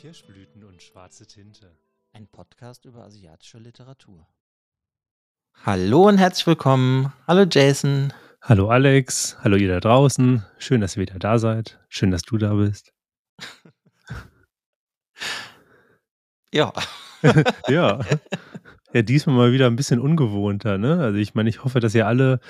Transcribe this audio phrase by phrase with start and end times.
[0.00, 1.76] Kirschblüten und schwarze Tinte.
[2.14, 4.26] Ein Podcast über asiatische Literatur.
[5.62, 7.12] Hallo und herzlich willkommen.
[7.26, 8.10] Hallo Jason.
[8.40, 9.36] Hallo Alex.
[9.44, 10.42] Hallo ihr da draußen.
[10.56, 11.78] Schön, dass ihr wieder da seid.
[11.90, 12.94] Schön, dass du da bist.
[16.52, 16.72] Ja.
[17.68, 18.00] ja.
[18.92, 20.98] Ja, diesmal mal wieder ein bisschen ungewohnter, ne?
[20.98, 22.40] Also ich meine, ich hoffe, dass ihr alle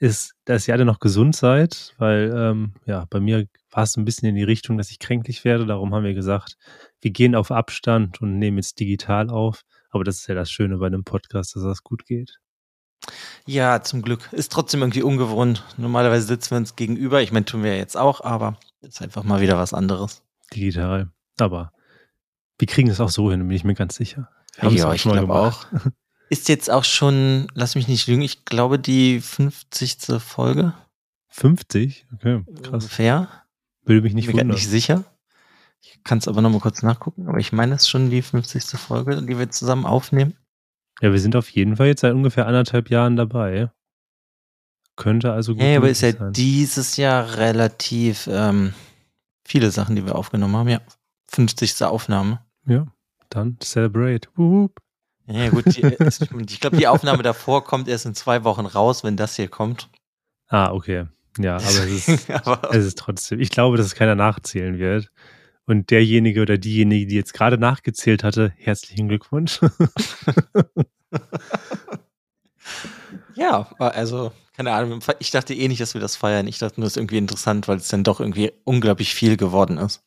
[0.00, 4.04] ist, dass ihr alle noch gesund seid, weil ähm, ja, bei mir war es ein
[4.04, 5.66] bisschen in die Richtung, dass ich kränklich werde.
[5.66, 6.56] Darum haben wir gesagt,
[7.00, 9.62] wir gehen auf Abstand und nehmen jetzt digital auf.
[9.90, 12.38] Aber das ist ja das Schöne bei einem Podcast, dass das gut geht.
[13.46, 14.32] Ja, zum Glück.
[14.32, 15.64] Ist trotzdem irgendwie ungewohnt.
[15.76, 17.22] Normalerweise sitzen wir uns gegenüber.
[17.22, 20.22] Ich meine, tun wir jetzt auch, aber ist einfach mal wieder was anderes.
[20.54, 21.10] Digital.
[21.38, 21.72] Aber
[22.58, 24.28] wir kriegen es auch so hin, bin ich mir ganz sicher.
[24.60, 25.66] Ja, ich glaube auch.
[26.30, 30.20] Ist jetzt auch schon, lass mich nicht lügen, ich glaube die 50.
[30.20, 30.74] Folge.
[31.28, 32.06] 50?
[32.14, 32.84] Okay, krass.
[32.84, 33.28] Ungefähr.
[33.84, 34.56] Würde mich nicht Bin mir wundern.
[34.56, 35.04] nicht sicher.
[35.80, 38.78] Ich kann es aber nochmal kurz nachgucken, aber ich meine, es ist schon die 50.
[38.78, 40.36] Folge, die wir zusammen aufnehmen.
[41.00, 43.70] Ja, wir sind auf jeden Fall jetzt seit ungefähr anderthalb Jahren dabei.
[44.96, 46.32] Könnte also gut Ja, aber ist ja sein.
[46.32, 48.74] dieses Jahr relativ ähm,
[49.46, 50.68] viele Sachen, die wir aufgenommen haben.
[50.68, 50.80] Ja,
[51.30, 51.82] 50.
[51.84, 52.44] Aufnahme.
[52.66, 52.86] Ja,
[53.30, 54.28] dann celebrate.
[54.34, 54.80] Wup.
[55.30, 55.76] Ja, gut.
[55.76, 59.36] Die, ist- ich glaube, die Aufnahme davor kommt erst in zwei Wochen raus, wenn das
[59.36, 59.88] hier kommt.
[60.48, 61.06] Ah, okay.
[61.38, 63.40] Ja, aber es ist, aber es ist trotzdem.
[63.40, 65.10] Ich glaube, dass es keiner nachzählen wird.
[65.66, 69.60] Und derjenige oder diejenige, die jetzt gerade nachgezählt hatte, herzlichen Glückwunsch.
[73.34, 75.00] ja, also, keine Ahnung.
[75.18, 76.46] Ich dachte eh nicht, dass wir das feiern.
[76.46, 79.78] Ich dachte nur, es ist irgendwie interessant, weil es dann doch irgendwie unglaublich viel geworden
[79.78, 80.02] ist.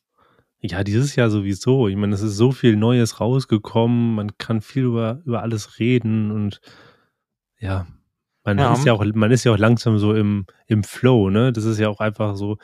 [0.64, 1.88] Ja, dieses Jahr sowieso.
[1.88, 4.14] Ich meine, es ist so viel Neues rausgekommen.
[4.14, 6.60] Man kann viel über, über alles reden und
[7.58, 7.86] ja,
[8.44, 8.72] man Ja.
[8.72, 11.52] ist ja auch, man ist ja auch langsam so im, im Flow, ne?
[11.52, 12.58] Das ist ja auch einfach so.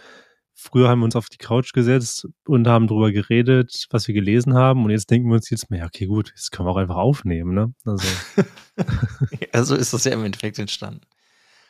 [0.54, 4.54] Früher haben wir uns auf die Couch gesetzt und haben drüber geredet, was wir gelesen
[4.54, 4.84] haben.
[4.84, 7.54] Und jetzt denken wir uns jetzt ja, okay, gut, das können wir auch einfach aufnehmen,
[7.54, 7.72] ne?
[7.84, 8.06] Also,
[9.52, 11.02] Also ist das ja im Endeffekt entstanden.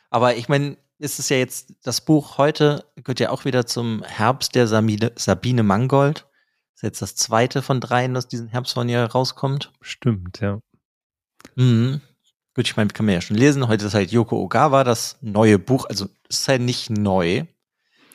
[0.09, 4.03] Aber ich meine, ist es ja jetzt, das Buch heute gehört ja auch wieder zum
[4.03, 6.27] Herbst der Sabine, Sabine Mangold.
[6.75, 9.71] Ist jetzt das zweite von dreien, das diesen Herbst von ihr rauskommt.
[9.81, 10.59] stimmt, ja.
[11.55, 12.01] Mhm.
[12.53, 13.67] Gut, ich meine, kann man ja schon lesen.
[13.67, 15.85] Heute ist halt Yoko Ogawa, das neue Buch.
[15.85, 17.45] Also es ist halt nicht neu.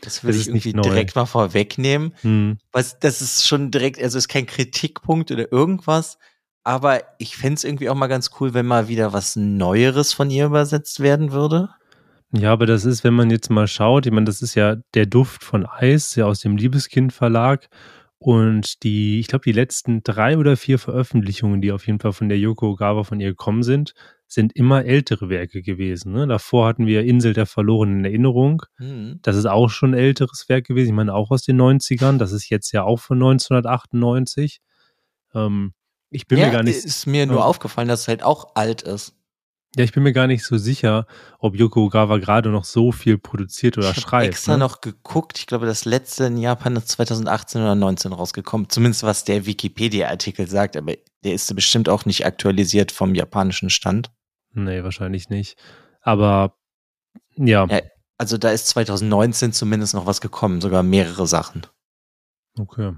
[0.03, 2.15] Das will Es ich irgendwie direkt mal vorwegnehmen.
[2.21, 2.59] Hm.
[2.73, 6.19] Weil das ist schon direkt, also ist kein Kritikpunkt oder irgendwas.
[6.63, 10.47] Aber ich fänd's irgendwie auch mal ganz cool, wenn mal wieder was Neueres von ihr
[10.47, 11.71] übersetzt werden würde.
[12.37, 15.07] Ja, aber das ist, wenn man jetzt mal schaut, ich meine, das ist ja der
[15.07, 17.69] Duft von Eis, ja aus dem Liebeskind Verlag.
[18.19, 22.29] Und die, ich glaube, die letzten drei oder vier Veröffentlichungen, die auf jeden Fall von
[22.29, 23.93] der Yoko Ogawa von ihr gekommen sind,
[24.27, 26.13] sind immer ältere Werke gewesen.
[26.13, 26.27] Ne?
[26.27, 28.63] Davor hatten wir Insel der verlorenen Erinnerung.
[28.79, 29.21] Hm.
[29.23, 30.89] Das ist auch schon ein älteres Werk gewesen.
[30.89, 32.17] Ich meine, auch aus den 90ern.
[32.19, 34.61] Das ist jetzt ja auch von 1998.
[35.35, 35.75] Ähm,
[36.11, 37.45] ich bin ja, mir gar nicht ist mir nur Ja.
[37.45, 39.15] aufgefallen, dass es halt auch alt ist.
[39.77, 41.07] Ja, ich bin mir gar nicht so sicher,
[41.41, 44.29] ob Yoko Ogawa gerade noch so viel produziert oder ich habe schreibt.
[44.29, 44.59] extra ne?
[44.59, 45.39] noch geguckt.
[45.39, 48.69] Ich glaube, das letzte in Japan ist 2018 oder 19 rausgekommen.
[48.69, 50.77] Zumindest was der Wikipedia-Artikel sagt.
[50.77, 54.13] Aber der ist bestimmt auch nicht aktualisiert vom japanischen Stand.
[54.53, 55.57] Nee, wahrscheinlich nicht.
[56.03, 56.57] Aber
[57.37, 57.81] ja, Ja.
[58.17, 60.61] Also da ist 2019 zumindest noch was gekommen.
[60.61, 61.67] Sogar mehrere Sachen.
[62.59, 62.93] okay.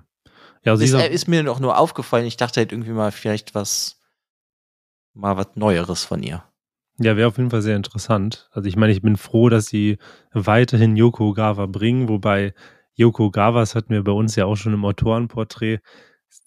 [0.63, 2.27] Ja, also ist, äh, ist mir noch nur aufgefallen.
[2.27, 4.01] Ich dachte halt irgendwie mal vielleicht was,
[5.15, 6.45] mal was Neueres von ihr.
[6.99, 8.49] Ja, wäre auf jeden Fall sehr interessant.
[8.53, 9.99] Also ich meine, ich bin froh, dass sie
[10.33, 12.55] weiterhin Yoko Ogawa bringen, wobei
[12.95, 15.81] Yoko Ogawa, das hatten wir bei uns ja auch schon im Autorenporträt,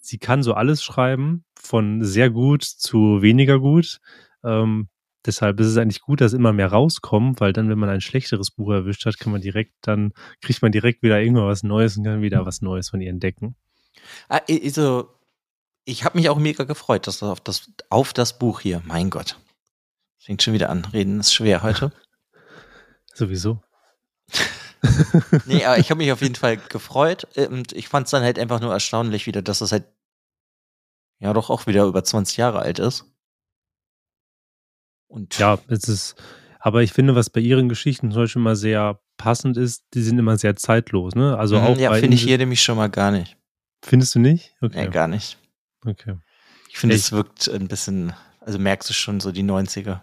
[0.00, 4.00] sie kann so alles schreiben, von sehr gut zu weniger gut.
[4.42, 4.88] Ähm,
[5.24, 8.50] deshalb ist es eigentlich gut, dass immer mehr rauskommt, weil dann, wenn man ein schlechteres
[8.50, 12.22] Buch erwischt hat, kann man direkt dann, kriegt man direkt wieder irgendwas Neues und kann
[12.22, 13.54] wieder was Neues von ihr entdecken.
[14.28, 15.08] Also,
[15.84, 18.82] ich habe mich auch mega gefreut, dass das auf das, auf das Buch hier.
[18.86, 19.36] Mein Gott.
[20.30, 20.84] Fängt schon wieder an.
[20.84, 21.90] Reden ist schwer heute.
[23.14, 23.60] Sowieso.
[25.46, 27.26] nee, aber ich habe mich auf jeden Fall gefreut.
[27.34, 29.86] äh, Und ich fand es dann halt einfach nur erstaunlich wieder, dass es halt
[31.18, 33.06] ja doch auch wieder über 20 Jahre alt ist.
[35.08, 36.14] Und Ja, es ist,
[36.60, 40.16] aber ich finde, was bei ihren Geschichten zum Beispiel immer sehr passend ist, die sind
[40.16, 41.36] immer sehr zeitlos, ne?
[41.36, 43.36] Also Mhm, auch ja, finde ich hier nämlich schon mal gar nicht.
[43.82, 44.54] Findest du nicht?
[44.60, 44.84] Okay.
[44.84, 45.38] Nee, gar nicht.
[45.84, 46.18] okay.
[46.68, 50.02] Ich finde, es wirkt ein bisschen, also merkst du schon so die 90er.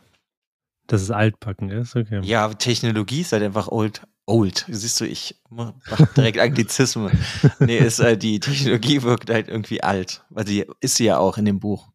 [0.87, 2.21] Dass es altbacken ist, okay.
[2.23, 4.01] Ja, Technologie ist halt einfach old.
[4.25, 4.65] Old.
[4.69, 5.73] Siehst du, ich mach
[6.15, 7.11] direkt Anglizismen.
[7.59, 10.25] Nee, ist, äh, die Technologie wirkt halt irgendwie alt.
[10.29, 11.87] Weil sie ist sie ja auch in dem Buch.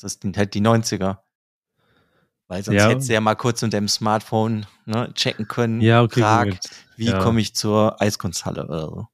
[0.00, 1.18] Das sind halt die 90er.
[2.48, 2.88] Weil sonst Ja.
[2.88, 5.80] hättest du ja mal kurz mit deinem Smartphone ne, checken können.
[5.80, 6.58] Ja, okay, Prag, gut.
[6.96, 7.18] wie Ja.
[7.18, 9.06] komme ich zur Eiskunsthalle oder so.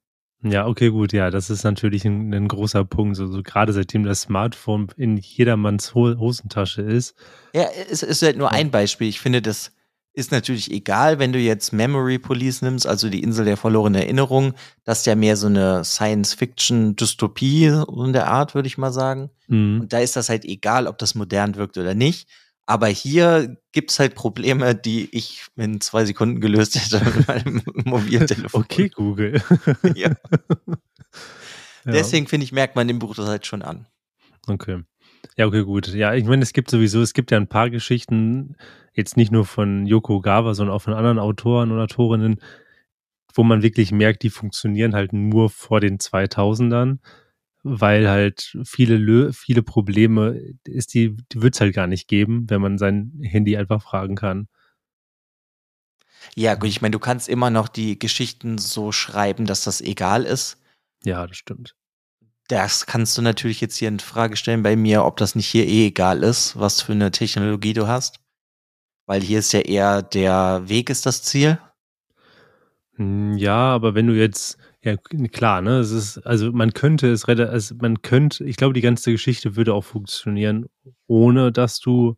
[0.50, 3.16] Ja, okay, gut, ja, das ist natürlich ein, ein großer Punkt.
[3.16, 7.14] So, so gerade seitdem das Smartphone in jedermanns Hosentasche ist.
[7.54, 9.08] Ja, es ist halt nur ein Beispiel.
[9.08, 9.72] Ich finde, das
[10.16, 14.54] ist natürlich egal, wenn du jetzt Memory Police nimmst, also die Insel der verlorenen Erinnerung.
[14.84, 19.28] Das ist ja mehr so eine Science-Fiction-Dystopie in der Art, würde ich mal sagen.
[19.46, 19.82] Mhm.
[19.82, 22.28] Und da ist das halt egal, ob das modern wirkt oder nicht.
[22.66, 28.62] Aber hier gibt's halt Probleme, die ich in zwei Sekunden gelöst hätte mit meinem Mobiltelefon.
[28.62, 29.40] Okay, Google.
[29.94, 30.10] ja.
[31.84, 33.86] Deswegen finde ich, merkt man dem Buch das halt schon an.
[34.48, 34.82] Okay.
[35.36, 35.88] Ja, okay, gut.
[35.88, 38.56] Ja, ich meine, es gibt sowieso, es gibt ja ein paar Geschichten,
[38.94, 42.40] jetzt nicht nur von Yoko Gawa, sondern auch von anderen Autoren und Autorinnen,
[43.34, 46.98] wo man wirklich merkt, die funktionieren halt nur vor den 2000ern
[47.68, 52.60] weil halt viele, viele Probleme ist die, die wird es halt gar nicht geben, wenn
[52.60, 54.48] man sein Handy einfach fragen kann.
[56.34, 60.24] Ja, gut, ich meine, du kannst immer noch die Geschichten so schreiben, dass das egal
[60.24, 60.58] ist.
[61.04, 61.74] Ja, das stimmt.
[62.48, 65.66] Das kannst du natürlich jetzt hier in Frage stellen bei mir, ob das nicht hier
[65.66, 68.20] eh egal ist, was für eine Technologie du hast.
[69.06, 71.58] Weil hier ist ja eher der Weg ist das Ziel.
[72.96, 74.96] Hm, ja, aber wenn du jetzt, ja
[75.28, 79.10] klar, ne, es ist, also man könnte es, also man könnte, ich glaube, die ganze
[79.12, 80.66] Geschichte würde auch funktionieren,
[81.06, 82.16] ohne dass du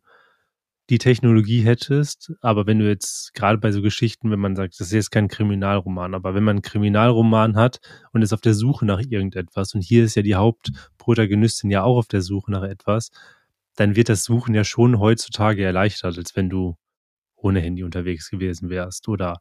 [0.89, 2.33] die Technologie hättest.
[2.41, 5.27] Aber wenn du jetzt gerade bei so Geschichten, wenn man sagt, das ist jetzt kein
[5.27, 7.79] Kriminalroman, aber wenn man einen Kriminalroman hat
[8.11, 11.97] und ist auf der Suche nach irgendetwas und hier ist ja die Hauptprotagonistin ja auch
[11.97, 13.11] auf der Suche nach etwas,
[13.75, 16.75] dann wird das Suchen ja schon heutzutage erleichtert, als wenn du
[17.35, 19.39] ohne Handy unterwegs gewesen wärst oder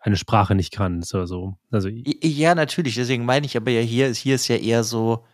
[0.00, 1.58] eine Sprache nicht kannst oder so.
[1.70, 2.94] Also ja, natürlich.
[2.94, 5.24] Deswegen meine ich aber ja hier, hier ist ja eher so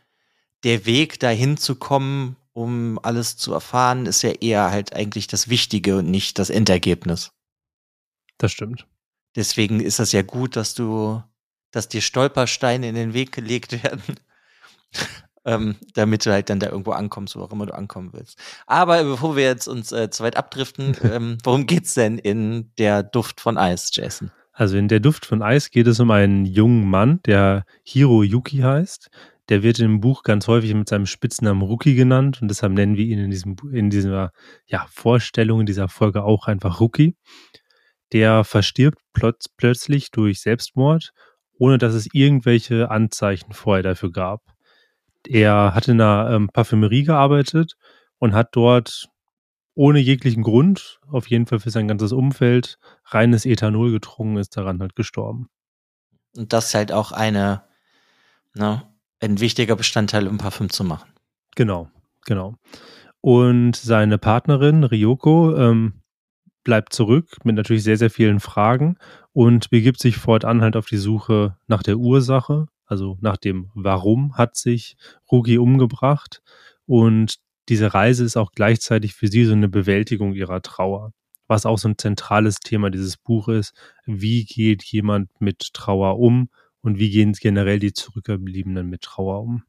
[0.64, 5.49] der Weg dahin zu kommen, um alles zu erfahren, ist ja eher halt eigentlich das
[5.49, 7.32] Wichtige und nicht das Endergebnis.
[8.38, 8.87] Das stimmt.
[9.37, 11.22] Deswegen ist das ja gut, dass du,
[11.70, 14.02] dass dir Stolpersteine in den Weg gelegt werden,
[15.44, 18.38] ähm, damit du halt dann da irgendwo ankommst, wo auch immer du ankommen willst.
[18.66, 23.02] Aber bevor wir jetzt uns äh, zu weit abdriften, ähm, worum geht's denn in der
[23.02, 24.31] Duft von Eis, Jason?
[24.56, 29.11] Also in der Duft von Eis geht es um einen jungen Mann, der Hiroyuki heißt.
[29.49, 33.05] Der wird im Buch ganz häufig mit seinem Spitznamen Rookie genannt und deshalb nennen wir
[33.05, 34.31] ihn in, diesem, in dieser
[34.67, 37.17] ja, Vorstellung, in dieser Folge auch einfach Rookie.
[38.12, 41.11] Der verstirbt plötz plötzlich durch Selbstmord,
[41.59, 44.41] ohne dass es irgendwelche Anzeichen vorher dafür gab.
[45.27, 47.75] Er hat in einer ähm, Parfümerie gearbeitet
[48.19, 49.09] und hat dort
[49.75, 54.81] ohne jeglichen Grund, auf jeden Fall für sein ganzes Umfeld, reines Ethanol getrunken, ist daran
[54.81, 55.49] halt gestorben.
[56.37, 57.62] Und das ist halt auch eine,
[58.55, 58.82] ne,
[59.21, 61.11] ein wichtiger Bestandteil, um Parfüm zu machen.
[61.56, 61.88] Genau,
[62.25, 62.55] genau.
[63.21, 66.03] Und seine Partnerin Ryoko ähm,
[66.65, 68.97] bleibt zurück mit natürlich sehr, sehr vielen Fragen
[69.32, 74.37] und begibt sich fortan halt auf die Suche nach der Ursache, also nach dem Warum
[74.37, 74.97] hat sich
[75.31, 76.43] Rugi umgebracht.
[76.87, 77.37] Und
[77.69, 81.12] diese Reise ist auch gleichzeitig für sie so eine Bewältigung ihrer Trauer,
[81.46, 83.75] was auch so ein zentrales Thema dieses Buches ist.
[84.06, 86.50] Wie geht jemand mit Trauer um
[86.82, 89.62] und wie gehen generell die Zurückgebliebenen mit Trauer um?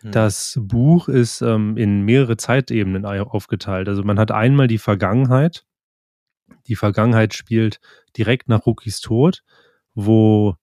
[0.00, 0.12] Hm.
[0.12, 3.88] Das Buch ist ähm, in mehrere Zeitebenen aufgeteilt.
[3.88, 5.64] Also man hat einmal die Vergangenheit.
[6.66, 7.80] Die Vergangenheit spielt
[8.16, 9.42] direkt nach Rukis Tod,
[9.94, 10.56] wo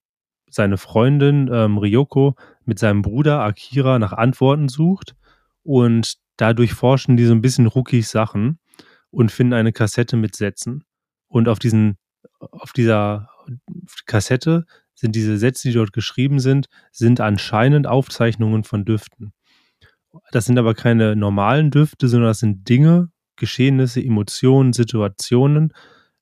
[0.49, 2.35] seine Freundin ähm, Ryoko
[2.65, 5.15] mit seinem Bruder Akira nach Antworten sucht
[5.63, 8.59] und dadurch forschen die so ein bisschen Rookies Sachen
[9.11, 10.83] und finden eine Kassette mit Sätzen.
[11.27, 11.97] Und auf diesen,
[12.39, 13.29] auf dieser
[14.05, 19.33] Kassette sind diese Sätze, die dort geschrieben sind, sind anscheinend Aufzeichnungen von Düften.
[20.31, 25.73] Das sind aber keine normalen Düfte, sondern das sind Dinge, Geschehnisse, Emotionen, Situationen,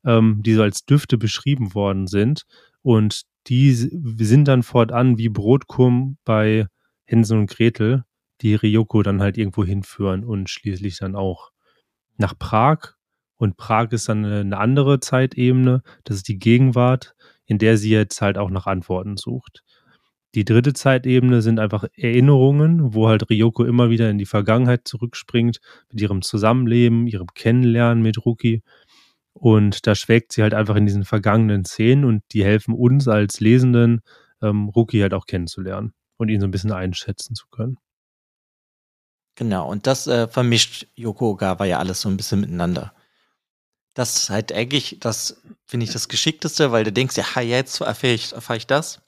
[0.05, 2.43] ähm, die so als Düfte beschrieben worden sind.
[2.81, 6.67] Und die sind dann fortan wie Brotkurm bei
[7.05, 8.03] Hänsel und Gretel
[8.41, 11.51] die Ryoko dann halt irgendwo hinführen und schließlich dann auch
[12.17, 12.93] nach Prag.
[13.37, 15.83] Und Prag ist dann eine andere Zeitebene.
[16.03, 17.15] Das ist die Gegenwart,
[17.45, 19.63] in der sie jetzt halt auch nach Antworten sucht.
[20.35, 25.61] Die dritte Zeitebene sind einfach Erinnerungen, wo halt Ryoko immer wieder in die Vergangenheit zurückspringt
[25.91, 28.61] mit ihrem Zusammenleben, ihrem Kennenlernen mit Ruki.
[29.33, 33.39] Und da schwelgt sie halt einfach in diesen vergangenen Szenen und die helfen uns als
[33.39, 34.01] Lesenden,
[34.41, 37.77] ähm, Ruki halt auch kennenzulernen und ihn so ein bisschen einschätzen zu können.
[39.37, 42.91] Genau, und das äh, vermischt Yoko Ogawa ja alles so ein bisschen miteinander.
[43.93, 48.13] Das ist halt eigentlich, das finde ich das Geschickteste, weil du denkst, ja, jetzt erfahre
[48.13, 48.99] ich, erfahr ich das.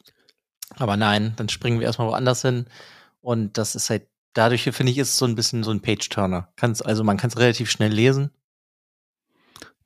[0.76, 2.68] Aber nein, dann springen wir erstmal woanders hin.
[3.22, 6.54] Und das ist halt, dadurch finde ich, ist es so ein bisschen so ein Page-Turner.
[6.62, 8.30] also man kann es relativ schnell lesen.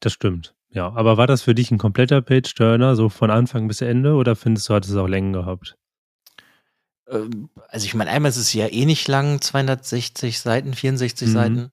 [0.01, 0.55] Das stimmt.
[0.71, 4.35] Ja, aber war das für dich ein kompletter Page-Turner, so von Anfang bis Ende, oder
[4.35, 5.77] findest du, hat es auch Längen gehabt?
[7.09, 11.33] Ähm, also ich meine, einmal ist es ja eh nicht lang, 260 Seiten, 64 mhm.
[11.33, 11.71] Seiten.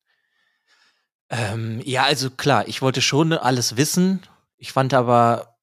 [1.31, 4.21] Ähm, ja, also klar, ich wollte schon alles wissen.
[4.57, 5.57] Ich fand aber,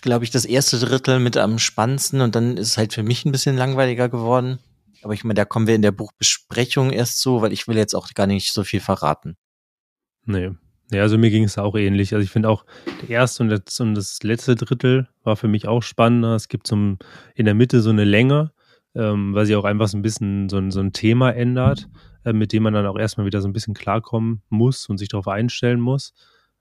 [0.00, 3.24] glaube ich, das erste Drittel mit am spannendsten und dann ist es halt für mich
[3.24, 4.58] ein bisschen langweiliger geworden.
[5.02, 7.94] Aber ich meine, da kommen wir in der Buchbesprechung erst zu, weil ich will jetzt
[7.94, 9.36] auch gar nicht so viel verraten.
[10.24, 10.52] Nee.
[10.92, 12.14] Ja, also mir ging es auch ähnlich.
[12.14, 12.64] Also ich finde auch,
[13.00, 16.36] der erste und das, und das letzte Drittel war für mich auch spannender.
[16.36, 16.98] Es gibt so ein,
[17.34, 18.52] in der Mitte so eine Länge,
[18.94, 21.88] ähm, weil sie auch einfach so ein bisschen so ein, so ein Thema ändert,
[22.24, 25.08] äh, mit dem man dann auch erstmal wieder so ein bisschen klarkommen muss und sich
[25.08, 26.12] darauf einstellen muss.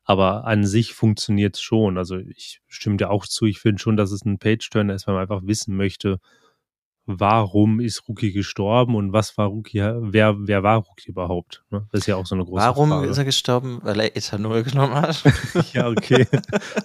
[0.04, 1.98] Aber an sich funktioniert es schon.
[1.98, 5.14] Also ich stimme dir auch zu, ich finde schon, dass es ein Page-Turner ist, weil
[5.14, 6.20] man einfach wissen möchte,
[7.06, 11.64] warum ist Rookie gestorben und was war Rookie, wer, wer war Rookie überhaupt?
[11.70, 11.88] Ne?
[11.92, 13.02] Das ist ja auch so eine große warum Frage.
[13.02, 13.80] Warum ist er gestorben?
[13.84, 15.24] Weil er Ethanol genommen hat?
[15.74, 16.28] ja, okay.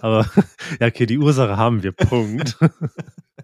[0.01, 0.27] Aber,
[0.81, 2.59] ja, okay, die Ursache haben wir, Punkt.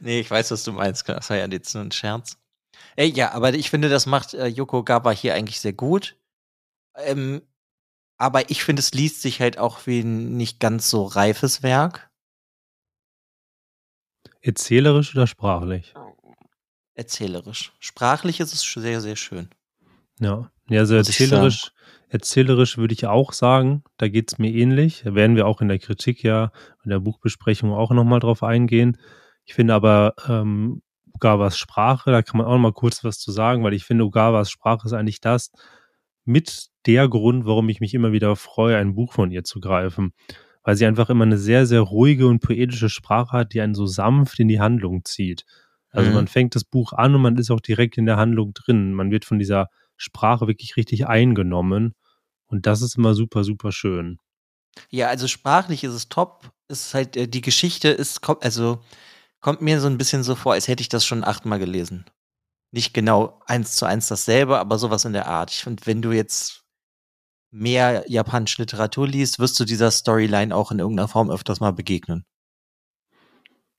[0.00, 1.08] nee, ich weiß, was du meinst.
[1.08, 2.36] Das war ja jetzt nur ein Scherz.
[2.96, 6.16] Ey, ja, aber ich finde, das macht äh, Yoko Gaba hier eigentlich sehr gut.
[6.96, 7.42] Ähm,
[8.18, 12.10] aber ich finde, es liest sich halt auch wie ein nicht ganz so reifes Werk.
[14.42, 15.94] Erzählerisch oder sprachlich?
[16.94, 17.72] Erzählerisch.
[17.78, 19.48] Sprachlich ist es sehr, sehr schön.
[20.18, 21.72] Ja, ja also erzählerisch,
[22.08, 25.02] erzählerisch würde ich auch sagen, da geht es mir ähnlich.
[25.04, 26.52] Da werden wir auch in der Kritik ja,
[26.84, 28.98] in der Buchbesprechung auch nochmal drauf eingehen.
[29.50, 30.80] Ich finde aber ähm,
[31.12, 34.04] Ogawas Sprache, da kann man auch noch mal kurz was zu sagen, weil ich finde,
[34.04, 35.50] Ogawas Sprache ist eigentlich das
[36.24, 40.12] mit der Grund, warum ich mich immer wieder freue, ein Buch von ihr zu greifen.
[40.62, 43.86] Weil sie einfach immer eine sehr, sehr ruhige und poetische Sprache hat, die einen so
[43.86, 45.44] sanft in die Handlung zieht.
[45.90, 46.14] Also mhm.
[46.14, 48.94] man fängt das Buch an und man ist auch direkt in der Handlung drin.
[48.94, 49.66] Man wird von dieser
[49.96, 51.96] Sprache wirklich richtig eingenommen.
[52.46, 54.18] Und das ist immer super, super schön.
[54.90, 56.52] Ja, also sprachlich ist es top.
[56.68, 58.84] Ist halt, äh, die Geschichte ist, also
[59.40, 62.04] kommt mir so ein bisschen so vor, als hätte ich das schon achtmal gelesen.
[62.72, 65.50] Nicht genau eins zu eins dasselbe, aber sowas in der Art.
[65.50, 66.64] Ich finde, wenn du jetzt
[67.50, 72.24] mehr japanische Literatur liest, wirst du dieser Storyline auch in irgendeiner Form öfters mal begegnen.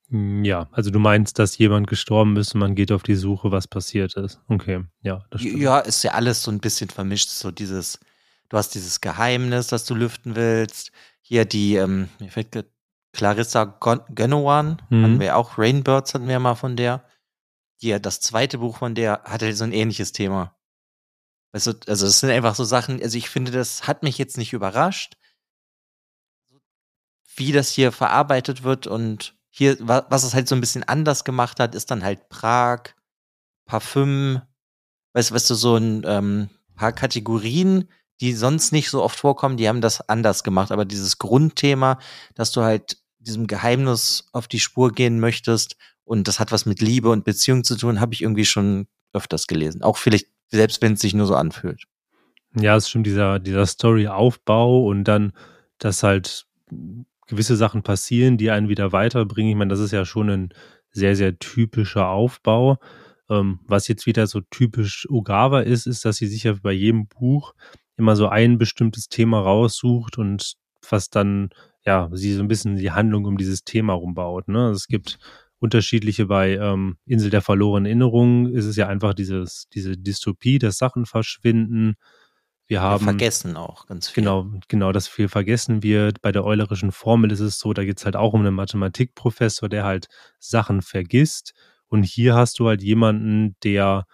[0.09, 3.51] Hm, ja, also du meinst, dass jemand gestorben ist und man geht auf die Suche,
[3.51, 4.41] was passiert ist.
[4.49, 5.23] Okay, ja.
[5.31, 5.59] Das stimmt.
[5.59, 7.29] Ja, ist ja alles so ein bisschen vermischt.
[7.29, 7.97] So dieses,
[8.49, 10.91] du hast dieses Geheimnis, das du lüften willst.
[11.21, 12.55] Hier die, ähm, mir fällt
[13.13, 13.65] Clarissa
[14.09, 15.03] Genowan, mhm.
[15.03, 17.05] hatten wir auch, Rainbirds hatten wir mal von der.
[17.77, 20.55] Hier, das zweite Buch von der hatte so ein ähnliches Thema.
[21.53, 24.37] Weißt du, also das sind einfach so Sachen, also ich finde, das hat mich jetzt
[24.37, 25.17] nicht überrascht,
[27.35, 31.59] wie das hier verarbeitet wird und hier, was es halt so ein bisschen anders gemacht
[31.59, 32.93] hat, ist dann halt Prag,
[33.65, 34.41] Parfüm,
[35.13, 37.89] weißt, weißt du, so ein ähm, paar Kategorien,
[38.21, 40.71] die sonst nicht so oft vorkommen, die haben das anders gemacht.
[40.71, 41.99] Aber dieses Grundthema,
[42.35, 45.75] dass du halt diesem Geheimnis auf die Spur gehen möchtest
[46.05, 49.47] und das hat was mit Liebe und Beziehung zu tun, habe ich irgendwie schon öfters
[49.47, 49.81] gelesen.
[49.81, 51.83] Auch vielleicht, selbst wenn es sich nur so anfühlt.
[52.55, 55.33] Ja, es ist schon dieser, dieser Story-Aufbau und dann,
[55.77, 56.45] dass halt
[57.27, 59.51] gewisse Sachen passieren, die einen wieder weiterbringen.
[59.51, 60.53] Ich meine, das ist ja schon ein
[60.91, 62.77] sehr, sehr typischer Aufbau.
[63.29, 67.07] Ähm, was jetzt wieder so typisch Ogawa ist, ist, dass sie sich ja bei jedem
[67.07, 67.53] Buch
[68.01, 70.55] immer so ein bestimmtes Thema raussucht und
[70.89, 71.49] was dann,
[71.85, 74.47] ja, sie so ein bisschen die Handlung um dieses Thema rumbaut.
[74.47, 74.65] Ne?
[74.65, 75.19] Also es gibt
[75.59, 80.77] unterschiedliche bei ähm, Insel der verlorenen Erinnerungen ist es ja einfach dieses, diese Dystopie, dass
[80.77, 81.93] Sachen verschwinden.
[82.65, 84.23] Wir haben wir vergessen auch ganz viel.
[84.23, 86.21] Genau, genau, dass viel vergessen wird.
[86.21, 89.69] Bei der Eulerischen Formel ist es so, da geht es halt auch um einen Mathematikprofessor,
[89.69, 90.07] der halt
[90.39, 91.53] Sachen vergisst.
[91.87, 94.07] Und hier hast du halt jemanden, der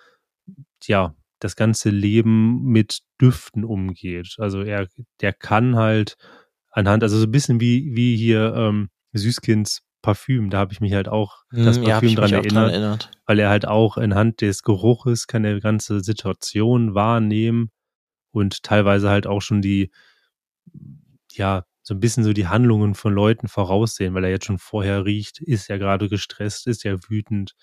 [0.84, 4.36] ja das ganze Leben mit Düften umgeht.
[4.38, 4.88] Also er,
[5.22, 6.15] der kann halt
[6.72, 10.94] anhand, also so ein bisschen wie, wie hier ähm, Süßkinds Parfüm, da habe ich mich
[10.94, 14.63] halt auch das hm, Parfüm ja, dran, erinnert, erinnert, weil er halt auch anhand des
[14.63, 17.72] Geruches kann er ganze Situation wahrnehmen
[18.32, 19.91] und teilweise halt auch schon die,
[21.32, 25.06] ja, so ein bisschen so die Handlungen von Leuten voraussehen, weil er jetzt schon vorher
[25.06, 27.56] riecht, ist er gerade gestresst, ist er wütend,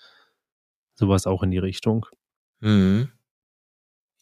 [0.95, 2.05] sowas auch in die Richtung.
[2.59, 3.09] Mhm.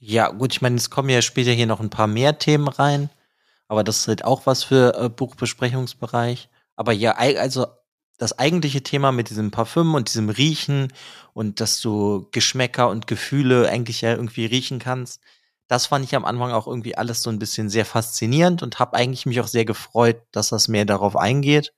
[0.06, 3.10] Ja, gut, ich meine, es kommen ja später hier noch ein paar mehr Themen rein,
[3.70, 6.50] aber das ist halt auch was für äh, Buchbesprechungsbereich.
[6.76, 7.68] Aber ja, also
[8.18, 10.92] das eigentliche Thema mit diesem Parfüm und diesem Riechen
[11.34, 15.22] und dass du Geschmäcker und Gefühle eigentlich ja irgendwie riechen kannst,
[15.70, 18.98] das fand ich am Anfang auch irgendwie alles so ein bisschen sehr faszinierend und habe
[18.98, 21.74] eigentlich mich auch sehr gefreut, dass das mehr darauf eingeht.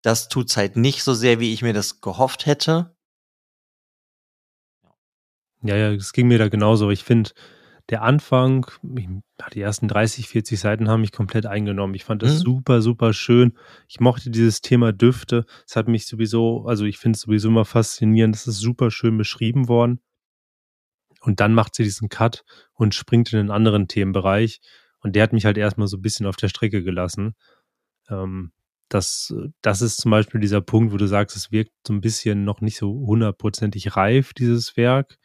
[0.00, 2.95] Das tut's halt nicht so sehr, wie ich mir das gehofft hätte.
[5.62, 6.90] Ja, ja, es ging mir da genauso.
[6.90, 7.30] Ich finde,
[7.88, 11.94] der Anfang, die ersten 30, 40 Seiten haben mich komplett eingenommen.
[11.94, 12.44] Ich fand das mhm.
[12.44, 13.56] super, super schön.
[13.88, 15.46] Ich mochte dieses Thema Düfte.
[15.66, 18.34] Es hat mich sowieso, also ich finde es sowieso immer faszinierend.
[18.34, 20.00] Es ist super schön beschrieben worden.
[21.20, 22.44] Und dann macht sie diesen Cut
[22.74, 24.60] und springt in einen anderen Themenbereich.
[25.00, 27.34] Und der hat mich halt erstmal so ein bisschen auf der Strecke gelassen.
[28.08, 28.52] Ähm,
[28.88, 32.44] das, das ist zum Beispiel dieser Punkt, wo du sagst, es wirkt so ein bisschen
[32.44, 35.18] noch nicht so hundertprozentig reif, dieses Werk.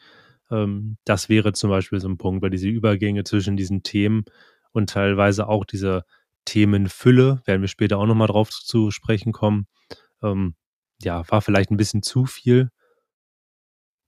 [0.52, 4.26] Ähm, das wäre zum Beispiel so ein Punkt, weil diese Übergänge zwischen diesen Themen
[4.72, 6.06] und teilweise auch diese
[6.46, 9.68] Themenfülle, werden wir später auch nochmal drauf zu sprechen kommen,
[10.22, 10.56] ähm,
[11.02, 12.70] ja, war vielleicht ein bisschen zu viel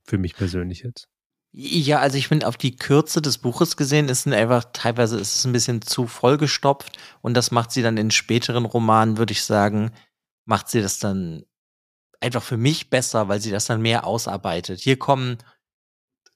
[0.04, 1.08] für mich persönlich jetzt.
[1.56, 5.46] Ja, also ich finde, auf die Kürze des Buches gesehen ist einfach, teilweise ist es
[5.46, 9.92] ein bisschen zu vollgestopft und das macht sie dann in späteren Romanen, würde ich sagen,
[10.46, 11.44] macht sie das dann
[12.20, 14.80] einfach für mich besser, weil sie das dann mehr ausarbeitet.
[14.80, 15.38] Hier kommen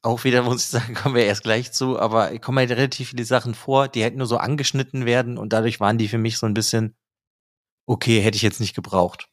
[0.02, 3.26] auch wieder, muss ich sagen, kommen wir erst gleich zu, aber kommen halt relativ viele
[3.26, 6.46] Sachen vor, die hätten nur so angeschnitten werden und dadurch waren die für mich so
[6.46, 6.96] ein bisschen,
[7.86, 9.30] okay, hätte ich jetzt nicht gebraucht.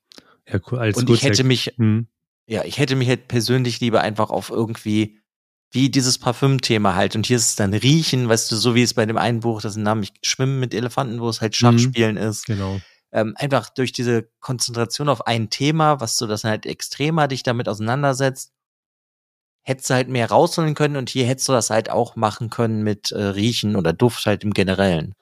[0.49, 2.09] Ja, cool, als und ich hätte mich, hm.
[2.47, 5.21] ja, ich hätte mich halt persönlich lieber einfach auf irgendwie
[5.75, 7.17] wie dieses Parfüm-Thema halt.
[7.17, 9.61] Und hier ist es dann Riechen, weißt du, so wie es bei dem einen Buch,
[9.61, 12.23] das Namen ich Schwimmen mit Elefanten, wo es halt Schachspielen mhm.
[12.23, 12.47] ist.
[12.47, 12.81] Genau.
[13.11, 17.69] Ähm, einfach durch diese Konzentration auf ein Thema, was du das halt extremer dich damit
[17.69, 18.53] auseinandersetzt,
[19.65, 22.83] hättest du halt mehr rausholen können und hier hättest du das halt auch machen können
[22.83, 25.15] mit äh, Riechen oder Duft halt im Generellen.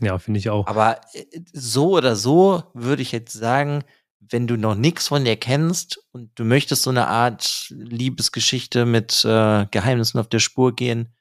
[0.00, 0.66] Ja, finde ich auch.
[0.66, 3.84] Aber äh, so oder so würde ich jetzt sagen,
[4.20, 9.24] wenn du noch nichts von dir kennst und du möchtest so eine Art Liebesgeschichte mit
[9.24, 11.14] äh, Geheimnissen auf der Spur gehen,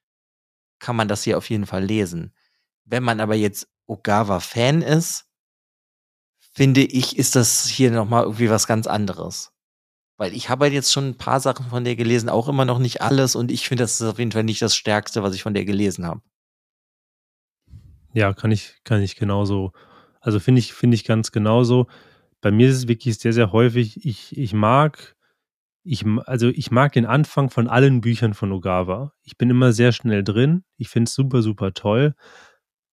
[0.80, 2.34] kann man das hier auf jeden Fall lesen.
[2.86, 5.26] Wenn man aber jetzt Ogawa-Fan ist,
[6.54, 9.52] finde ich, ist das hier nochmal irgendwie was ganz anderes.
[10.24, 12.80] Weil ich habe halt jetzt schon ein paar Sachen von dir gelesen, auch immer noch
[12.80, 15.44] nicht alles und ich finde, das ist auf jeden Fall nicht das Stärkste, was ich
[15.44, 16.22] von dir gelesen habe.
[18.14, 19.72] Ja, kann ich, kann ich genauso.
[20.22, 21.88] Also finde ich, finde ich ganz genauso
[22.44, 25.16] bei mir ist es wirklich sehr, sehr häufig, ich, ich mag,
[25.84, 29.14] ich, also ich mag den Anfang von allen Büchern von Ogawa.
[29.24, 30.66] Ich bin immer sehr schnell drin.
[30.78, 32.16] Ich finde es super, super toll.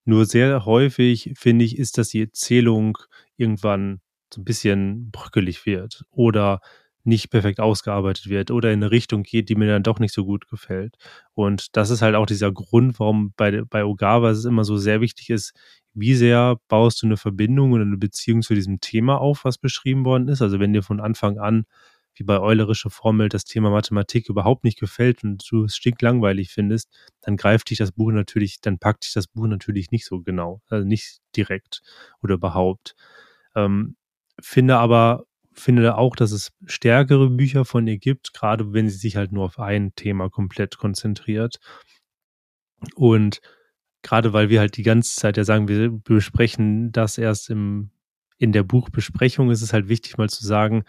[0.04, 2.96] Nur sehr häufig, finde ich, ist, dass die Erzählung
[3.36, 4.00] irgendwann
[4.32, 6.60] so ein bisschen bröckelig wird oder
[7.04, 10.24] nicht perfekt ausgearbeitet wird oder in eine Richtung geht, die mir dann doch nicht so
[10.24, 10.96] gut gefällt.
[11.34, 15.00] Und das ist halt auch dieser Grund, warum bei, bei Ogawa es immer so sehr
[15.00, 15.52] wichtig ist,
[15.94, 20.04] wie sehr baust du eine Verbindung oder eine Beziehung zu diesem Thema auf, was beschrieben
[20.04, 20.42] worden ist?
[20.42, 21.64] Also wenn dir von Anfang an,
[22.14, 26.90] wie bei Eulerische Formel, das Thema Mathematik überhaupt nicht gefällt und du es stinklangweilig findest,
[27.22, 30.60] dann greift dich das Buch natürlich, dann packt dich das Buch natürlich nicht so genau,
[30.68, 31.82] also nicht direkt
[32.22, 32.94] oder überhaupt.
[33.54, 33.96] Ähm,
[34.40, 35.24] finde aber,
[35.60, 39.44] finde auch, dass es stärkere Bücher von ihr gibt, gerade wenn sie sich halt nur
[39.44, 41.58] auf ein Thema komplett konzentriert.
[42.94, 43.40] Und
[44.02, 47.90] gerade weil wir halt die ganze Zeit ja sagen, wir besprechen das erst im,
[48.38, 50.84] in der Buchbesprechung, ist es halt wichtig mal zu sagen,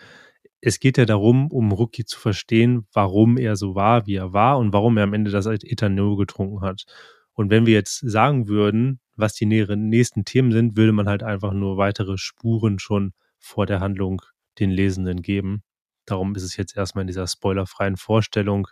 [0.62, 4.60] es geht ja darum, um Rookie zu verstehen, warum er so war, wie er war
[4.60, 6.86] und warum er am Ende das Ethanol getrunken hat.
[7.34, 11.54] Und wenn wir jetzt sagen würden, was die nächsten Themen sind, würde man halt einfach
[11.54, 14.22] nur weitere Spuren schon vor der Handlung
[14.62, 15.64] den Lesenden geben.
[16.06, 18.68] Darum ist es jetzt erstmal in dieser spoilerfreien Vorstellung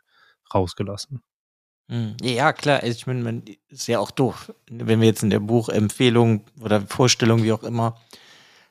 [0.54, 1.22] rausgelassen.
[1.88, 2.16] Mhm.
[2.22, 6.46] Ja, klar, ich meine, man ist ja auch doof, wenn wir jetzt in der Buchempfehlung
[6.62, 8.00] oder Vorstellung, wie auch immer,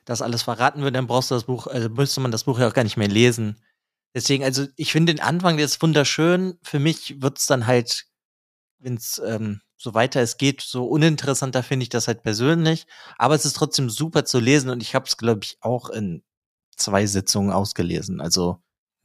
[0.05, 2.67] das alles verraten würden, dann brauchst du das Buch, also müsste man das Buch ja
[2.67, 3.61] auch gar nicht mehr lesen.
[4.15, 6.57] Deswegen, also ich finde den Anfang, der ist wunderschön.
[6.63, 8.05] Für mich wird es dann halt,
[8.79, 12.87] wenn es ähm, so weiter es geht, so uninteressanter finde ich das halt persönlich.
[13.17, 16.23] Aber es ist trotzdem super zu lesen und ich habe es, glaube ich, auch in
[16.79, 18.21] zwei Sitzungen ausgelesen.
[18.21, 18.59] Also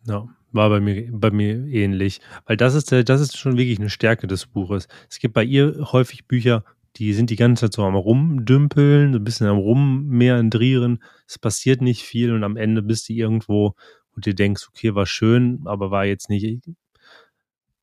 [0.07, 0.29] ja.
[0.53, 2.21] War bei mir, bei mir ähnlich.
[2.47, 4.87] Weil das ist, das ist schon wirklich eine Stärke des Buches.
[5.11, 6.65] Es gibt bei ihr häufig Bücher,
[6.97, 11.03] die sind die ganze Zeit so am Rumdümpeln, so ein bisschen am Rummeandrieren.
[11.27, 13.75] Es passiert nicht viel und am Ende bist du irgendwo
[14.15, 16.61] und dir denkst, okay, war schön, aber war jetzt nicht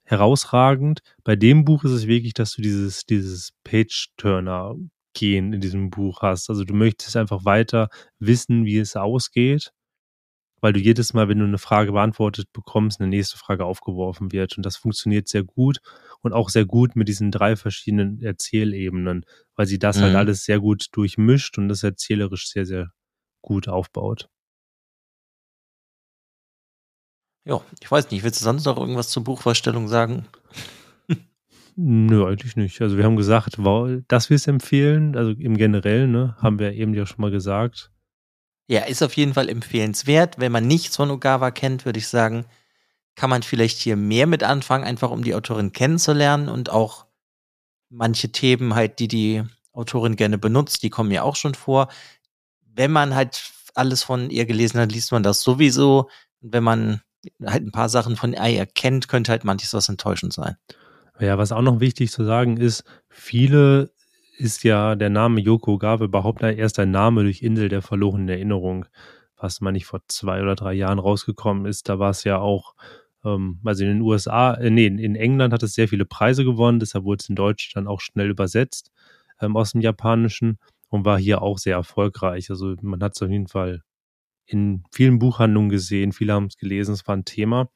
[0.06, 1.02] herausragend.
[1.26, 6.50] Bei dem Buch ist es wirklich, dass du dieses, dieses Page-Turner-Gehen in diesem Buch hast.
[6.50, 9.74] Also du möchtest einfach weiter wissen, wie es ausgeht
[10.62, 14.56] weil du jedes Mal, wenn du eine Frage beantwortet bekommst, eine nächste Frage aufgeworfen wird.
[14.58, 15.80] Und das funktioniert sehr gut
[16.22, 20.18] und auch sehr gut mit diesen drei verschiedenen Erzählebenen, weil sie das halt mhm.
[20.18, 22.92] halt alles sehr gut durchmischt und das erzählerisch sehr, sehr
[23.42, 24.30] gut aufbaut.
[27.44, 30.28] Ja, ich weiß nicht, willst du sonst noch irgendwas zur Buchvorstellung sagen?
[31.76, 32.80] Nö, eigentlich nicht.
[32.82, 33.58] Also wir haben gesagt,
[34.08, 37.92] dass wir es empfehlen, also im Generellen, ne, haben wir eben ja schon mal gesagt.
[38.72, 40.40] Ja, ist auf jeden Fall empfehlenswert.
[40.40, 42.46] Wenn man nichts von Ogawa kennt, würde ich sagen,
[43.16, 47.06] kann man vielleicht hier mehr mit anfangen, einfach um die Autorin kennenzulernen und auch
[47.90, 51.90] manche Themen halt, die die Autorin gerne benutzt, die kommen ja auch schon vor.
[52.62, 56.10] Wenn man halt alles von ihr gelesen hat, liest man das sowieso.
[56.40, 57.02] Wenn man
[57.46, 60.56] halt ein paar Sachen von ihr kennt, könnte halt manches was enttäuschend sein.
[61.20, 63.92] Ja, was auch noch wichtig zu sagen ist, viele
[64.42, 68.86] ist ja der Name Yoko Gawa überhaupt erst ein Name durch Insel der verlorenen Erinnerung,
[69.38, 71.88] was man nicht vor zwei oder drei Jahren rausgekommen ist.
[71.90, 72.76] Da war es ja auch,
[73.24, 76.80] ähm, also in den USA, äh, nee, in England hat es sehr viele Preise gewonnen,
[76.80, 78.92] deshalb wurde es in Deutsch dann auch schnell übersetzt
[79.40, 80.58] ähm, aus dem Japanischen
[80.90, 82.50] und war hier auch sehr erfolgreich.
[82.50, 83.84] Also man hat es auf jeden Fall
[84.46, 87.70] in vielen Buchhandlungen gesehen, viele haben es gelesen, es war ein Thema.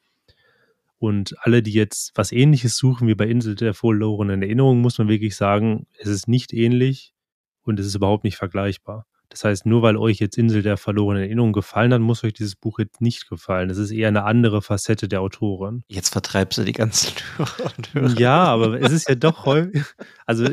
[1.06, 5.08] Und alle, die jetzt was ähnliches suchen wie bei Insel der verlorenen Erinnerung, muss man
[5.08, 7.14] wirklich sagen, es ist nicht ähnlich
[7.62, 9.06] und es ist überhaupt nicht vergleichbar.
[9.30, 12.56] Das heißt, nur weil euch jetzt Insel der verlorenen Erinnerung gefallen hat, muss euch dieses
[12.56, 13.70] Buch jetzt nicht gefallen.
[13.70, 15.84] Es ist eher eine andere Facette der Autorin.
[15.88, 18.18] Jetzt vertreibst du die ganzen Hörer.
[18.18, 19.84] Ja, aber es ist ja doch häufig,
[20.26, 20.48] also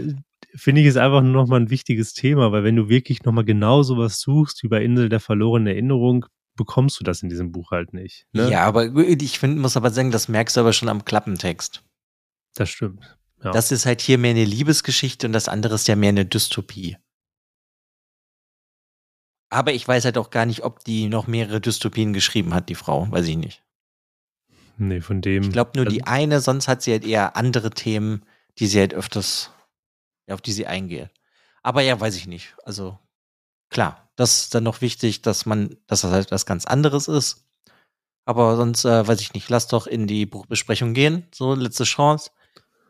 [0.55, 3.83] finde ich es einfach nur nochmal ein wichtiges Thema, weil wenn du wirklich nochmal genau
[3.83, 7.93] sowas suchst wie bei Insel der verlorenen Erinnerung, bekommst du das in diesem Buch halt
[7.93, 8.27] nicht.
[8.33, 8.51] Ne?
[8.51, 11.83] Ja, aber ich find, muss aber sagen, das merkst du aber schon am Klappentext.
[12.55, 13.19] Das stimmt.
[13.43, 13.51] Ja.
[13.53, 16.97] Das ist halt hier mehr eine Liebesgeschichte und das andere ist ja mehr eine Dystopie.
[19.51, 22.75] Aber ich weiß halt auch gar nicht, ob die noch mehrere Dystopien geschrieben hat, die
[22.75, 23.11] Frau.
[23.11, 23.62] Weiß ich nicht.
[24.79, 25.43] Nee, von dem.
[25.43, 28.25] Ich glaube nur die eine, sonst hat sie halt eher andere Themen,
[28.59, 29.51] die sie halt öfters,
[30.31, 31.11] auf die sie eingeht.
[31.62, 32.55] Aber ja, weiß ich nicht.
[32.65, 32.99] Also
[33.73, 37.46] Klar, das ist dann noch wichtig, dass man, dass das halt was ganz anderes ist.
[38.25, 41.27] Aber sonst, äh, weiß ich nicht, lasst doch in die Buchbesprechung gehen.
[41.35, 42.31] So, letzte Chance.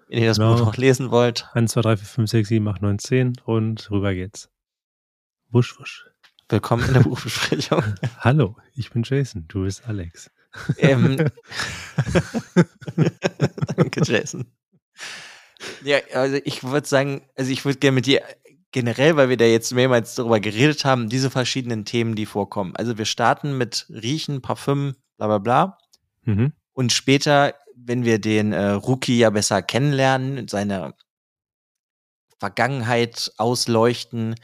[0.09, 0.57] Wenn ihr das genau.
[0.57, 1.49] Buch noch lesen wollt.
[1.55, 4.51] 1, 2, 3, 4, 5, 6, 7, 8, 9, 10 und rüber geht's.
[5.49, 6.07] Wusch, wusch.
[6.49, 7.83] Willkommen in der Buchbesprechung.
[8.19, 10.31] Hallo, ich bin Jason, du bist Alex.
[10.77, 11.17] Ähm,
[13.77, 14.47] Danke, Jason.
[15.83, 18.23] Ja, also ich würde sagen, also ich würde gerne mit dir
[18.73, 22.75] generell, weil wir da jetzt mehrmals darüber geredet haben, diese verschiedenen Themen, die vorkommen.
[22.75, 25.79] Also wir starten mit Riechen, Parfüm, bla bla bla.
[26.25, 26.53] Mhm.
[26.73, 30.95] Und später, wenn wir den äh, Rookie ja besser kennenlernen, seine
[32.39, 34.35] Vergangenheit ausleuchten,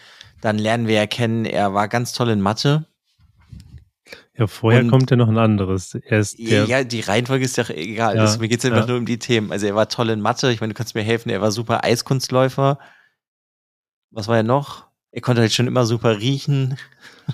[0.41, 2.87] dann lernen wir erkennen, er war ganz toll in Mathe.
[4.37, 5.95] Ja, vorher und, kommt ja noch ein anderes.
[5.95, 8.15] Er ist ja, die Reihenfolge ist ja egal.
[8.15, 8.87] Ja, das, mir geht es einfach ja.
[8.87, 9.51] nur um die Themen.
[9.51, 10.53] Also er war toll in Mathe.
[10.53, 11.31] Ich meine, du kannst mir helfen.
[11.31, 12.79] Er war super Eiskunstläufer
[14.11, 14.87] was war ja noch?
[15.11, 16.77] Er konnte halt schon immer super riechen.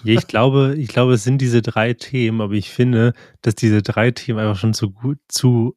[0.03, 3.83] Ja, ich glaube, ich glaube, es sind diese drei Themen, aber ich finde, dass diese
[3.83, 5.77] drei Themen einfach schon zu gut, zu,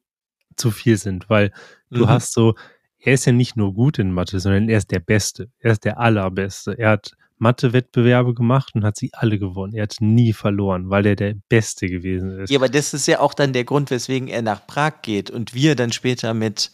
[0.56, 1.52] zu viel sind, weil
[1.90, 2.08] du mhm.
[2.08, 2.54] hast so,
[2.98, 5.50] er ist ja nicht nur gut in Mathe, sondern er ist der Beste.
[5.60, 6.76] Er ist der Allerbeste.
[6.78, 9.74] Er hat Mathe-Wettbewerbe gemacht und hat sie alle gewonnen.
[9.74, 12.50] Er hat nie verloren, weil er der Beste gewesen ist.
[12.50, 15.54] Ja, aber das ist ja auch dann der Grund, weswegen er nach Prag geht und
[15.54, 16.70] wir dann später mit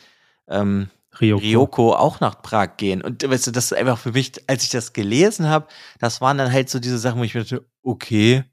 [0.49, 0.89] ähm,
[1.21, 1.43] Ryoko.
[1.43, 3.03] Ryoko auch nach Prag gehen.
[3.03, 6.39] Und weißt du, das ist einfach für mich, als ich das gelesen habe, das waren
[6.39, 8.45] dann halt so diese Sachen, wo ich mir dachte, okay,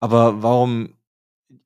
[0.00, 0.94] aber warum,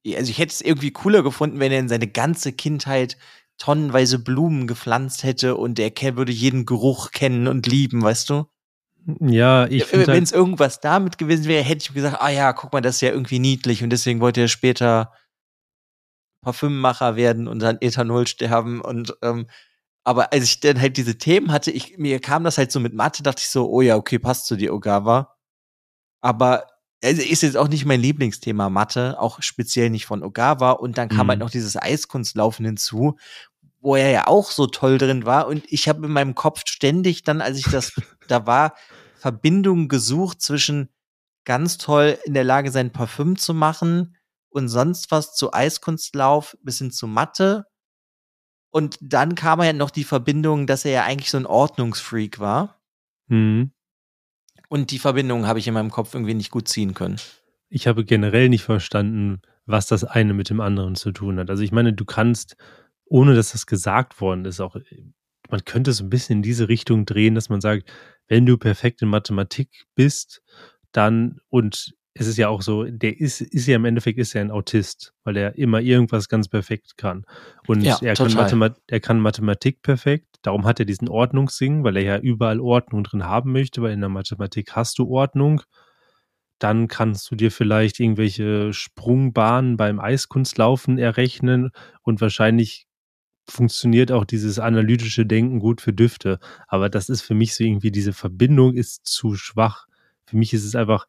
[0.06, 3.16] also ich hätte es irgendwie cooler gefunden, wenn er in seine ganze Kindheit
[3.58, 8.46] tonnenweise Blumen gepflanzt hätte und er würde jeden Geruch kennen und lieben, weißt du?
[9.20, 10.06] Ja, ich finde.
[10.06, 12.96] Wenn es halt irgendwas damit gewesen wäre, hätte ich gesagt, ah ja, guck mal, das
[12.96, 15.12] ist ja irgendwie niedlich und deswegen wollte er später
[16.42, 19.46] Parfümmacher werden und an Ethanol sterben und ähm,
[20.02, 22.94] aber als ich dann halt diese Themen hatte, ich, mir kam das halt so mit
[22.94, 25.36] Mathe, dachte ich so, oh ja, okay, passt zu dir, Ogawa.
[26.20, 26.66] Aber
[27.02, 30.72] also ist jetzt auch nicht mein Lieblingsthema Mathe, auch speziell nicht von Ogawa.
[30.72, 31.30] Und dann kam halt mhm.
[31.30, 33.18] halt noch dieses Eiskunstlaufen hinzu,
[33.80, 35.46] wo er ja auch so toll drin war.
[35.46, 37.92] Und ich habe in meinem Kopf ständig dann, als ich das
[38.28, 38.74] da war,
[39.16, 40.88] Verbindungen gesucht zwischen
[41.44, 44.16] ganz toll in der Lage sein, Parfüm zu machen,
[44.50, 47.64] und sonst was zu Eiskunstlauf bis hin zu Mathe.
[48.70, 52.80] Und dann kam ja noch die Verbindung, dass er ja eigentlich so ein Ordnungsfreak war.
[53.28, 53.72] Mhm.
[54.68, 57.16] Und die Verbindung habe ich in meinem Kopf irgendwie nicht gut ziehen können.
[57.68, 61.50] Ich habe generell nicht verstanden, was das eine mit dem anderen zu tun hat.
[61.50, 62.56] Also ich meine, du kannst,
[63.04, 64.76] ohne dass das gesagt worden ist, auch,
[65.48, 67.90] man könnte es ein bisschen in diese Richtung drehen, dass man sagt,
[68.28, 70.42] wenn du perfekt in Mathematik bist,
[70.92, 74.40] dann und es ist ja auch so, der ist, ist ja im Endeffekt ist er
[74.40, 77.24] ein Autist, weil er immer irgendwas ganz perfekt kann.
[77.66, 82.02] Und ja, er, kann er kann Mathematik perfekt, darum hat er diesen Ordnungssing, weil er
[82.02, 85.62] ja überall Ordnung drin haben möchte, weil in der Mathematik hast du Ordnung.
[86.58, 91.70] Dann kannst du dir vielleicht irgendwelche Sprungbahnen beim Eiskunstlaufen errechnen
[92.02, 92.86] und wahrscheinlich
[93.48, 96.38] funktioniert auch dieses analytische Denken gut für Düfte.
[96.68, 99.86] Aber das ist für mich so irgendwie, diese Verbindung ist zu schwach.
[100.26, 101.06] Für mich ist es einfach,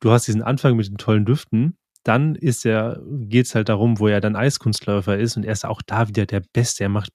[0.00, 3.98] du hast diesen Anfang mit den tollen Düften dann ist er, geht es halt darum,
[3.98, 6.84] wo er dann Eiskunstläufer ist und er ist auch da wieder der Beste.
[6.84, 7.12] Er macht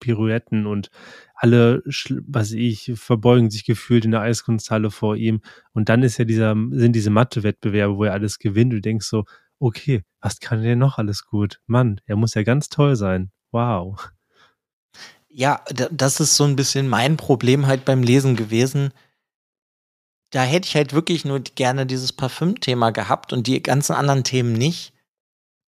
[0.00, 0.90] Pirouetten und
[1.34, 1.82] alle,
[2.26, 5.40] was ich, verbeugen sich gefühlt in der Eiskunsthalle vor ihm.
[5.72, 8.72] Und dann ist ja dieser, sind diese Mathe-Wettbewerbe, wo er alles gewinnt.
[8.72, 9.24] Du denkst so,
[9.60, 11.60] okay, was kann der noch alles gut?
[11.66, 13.30] Mann, er muss ja ganz toll sein.
[13.52, 14.10] Wow.
[15.28, 18.90] Ja, das ist so ein bisschen mein Problem halt beim Lesen gewesen.
[20.30, 24.52] Da hätte ich halt wirklich nur gerne dieses Parfüm-Thema gehabt und die ganzen anderen Themen
[24.52, 24.92] nicht.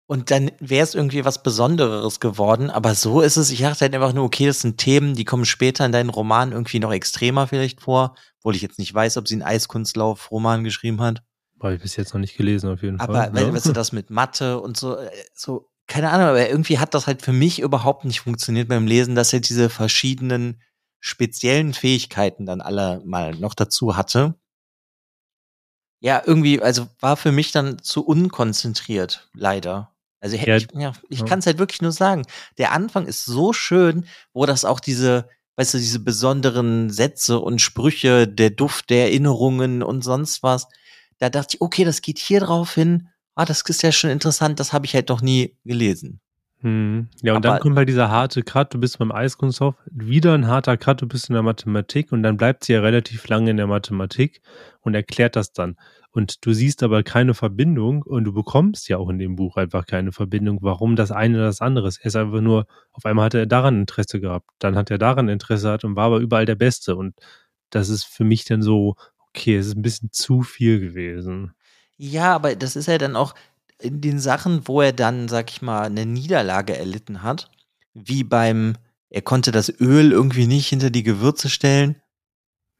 [0.06, 2.70] Und dann wäre es irgendwie was Besonderes geworden.
[2.70, 3.52] Aber so ist es.
[3.52, 6.52] Ich dachte halt einfach nur, okay, das sind Themen, die kommen später in deinen Roman
[6.52, 8.16] irgendwie noch extremer vielleicht vor.
[8.40, 11.24] Obwohl ich jetzt nicht weiß, ob sie einen Eiskunstlauf-Roman geschrieben hat.
[11.62, 13.30] Habe ich bis jetzt noch nicht gelesen, auf jeden aber, Fall.
[13.30, 13.54] Aber, ja.
[13.54, 17.08] weißt du, das mit Mathe und so, äh, so, keine Ahnung, aber irgendwie hat das
[17.08, 20.62] halt für mich überhaupt nicht funktioniert beim Lesen, dass er diese verschiedenen
[21.00, 24.36] speziellen Fähigkeiten dann alle mal noch dazu hatte.
[26.04, 29.96] Ja, irgendwie, also war für mich dann zu unkonzentriert, leider.
[30.20, 32.24] Also ja, ich, ja, ich kann es halt wirklich nur sagen.
[32.58, 37.62] Der Anfang ist so schön, wo das auch diese, weißt du, diese besonderen Sätze und
[37.62, 40.68] Sprüche, der Duft der Erinnerungen und sonst was.
[41.20, 43.08] Da dachte ich, okay, das geht hier drauf hin.
[43.36, 46.20] Ah, das ist ja schon interessant, das habe ich halt noch nie gelesen.
[46.64, 47.10] Hm.
[47.22, 50.48] Ja, und Aber, dann kommt halt dieser harte Cut, du bist beim Eiskunsthof, wieder ein
[50.48, 53.58] harter Cut, du bist in der Mathematik und dann bleibt sie ja relativ lange in
[53.58, 54.42] der Mathematik
[54.80, 55.76] und erklärt das dann.
[56.12, 59.86] Und du siehst aber keine Verbindung und du bekommst ja auch in dem Buch einfach
[59.86, 61.98] keine Verbindung, warum das eine oder das andere ist.
[61.98, 65.28] Er ist einfach nur, auf einmal hat er daran Interesse gehabt, dann hat er daran
[65.28, 66.96] Interesse gehabt und war aber überall der Beste.
[66.96, 67.16] Und
[67.72, 68.96] das ist für mich dann so,
[69.30, 71.52] okay, es ist ein bisschen zu viel gewesen.
[71.98, 73.34] Ja, aber das ist ja dann auch
[73.80, 77.50] in den Sachen, wo er dann, sag ich mal, eine Niederlage erlitten hat,
[77.94, 78.76] wie beim,
[79.10, 81.96] er konnte das Öl irgendwie nicht hinter die Gewürze stellen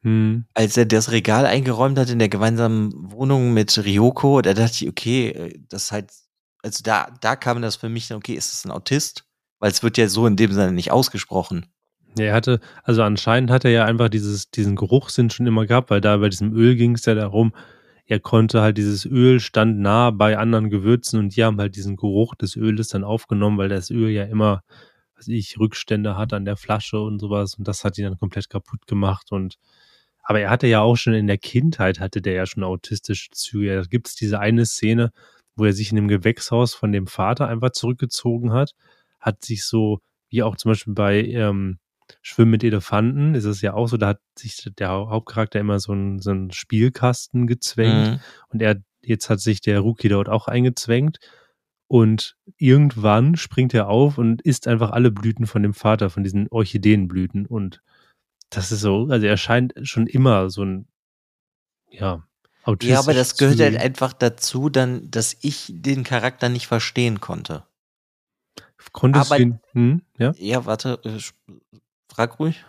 [0.04, 0.44] hm.
[0.52, 4.88] Als er das Regal eingeräumt hat in der gemeinsamen Wohnung mit Ryoko, da dachte ich,
[4.88, 6.12] okay, äh, das halt,
[6.62, 9.24] also da, da kam das für mich, okay, ist das ein Autist?
[9.60, 11.66] Weil es wird ja so in dem Sinne nicht ausgesprochen.
[12.18, 15.90] Ja, er hatte, also anscheinend hat er ja einfach dieses, diesen Geruchssinn schon immer gehabt,
[15.90, 17.54] weil da bei diesem Öl ging es ja darum,
[18.06, 21.96] er konnte halt dieses Öl stand nah bei anderen Gewürzen und die haben halt diesen
[21.96, 24.62] Geruch des Öles dann aufgenommen, weil das Öl ja immer,
[25.16, 28.50] was ich, Rückstände hat an der Flasche und sowas und das hat ihn dann komplett
[28.50, 29.56] kaputt gemacht und
[30.24, 33.76] aber er hatte ja auch schon in der Kindheit, hatte der ja schon autistische Züge.
[33.76, 35.12] Da gibt es diese eine Szene,
[35.54, 38.72] wo er sich in dem Gewächshaus von dem Vater einfach zurückgezogen hat,
[39.20, 41.78] hat sich so, wie auch zum Beispiel bei ähm,
[42.22, 45.92] Schwimmen mit Elefanten, ist es ja auch so, da hat sich der Hauptcharakter immer so
[45.92, 48.20] einen, so einen Spielkasten gezwängt mhm.
[48.48, 51.18] und er, jetzt hat sich der Rookie dort auch eingezwängt
[51.86, 56.48] und irgendwann springt er auf und isst einfach alle Blüten von dem Vater, von diesen
[56.48, 57.82] Orchideenblüten und
[58.50, 60.88] das ist so, also er scheint schon immer so ein,
[61.90, 62.26] ja,
[62.64, 62.92] autistisch.
[62.92, 67.64] Ja, aber das gehört halt einfach dazu, dann, dass ich den Charakter nicht verstehen konnte.
[68.92, 70.32] Konntest aber, du ihn, hm, ja?
[70.36, 71.18] Ja, warte, äh,
[72.08, 72.64] frag ruhig.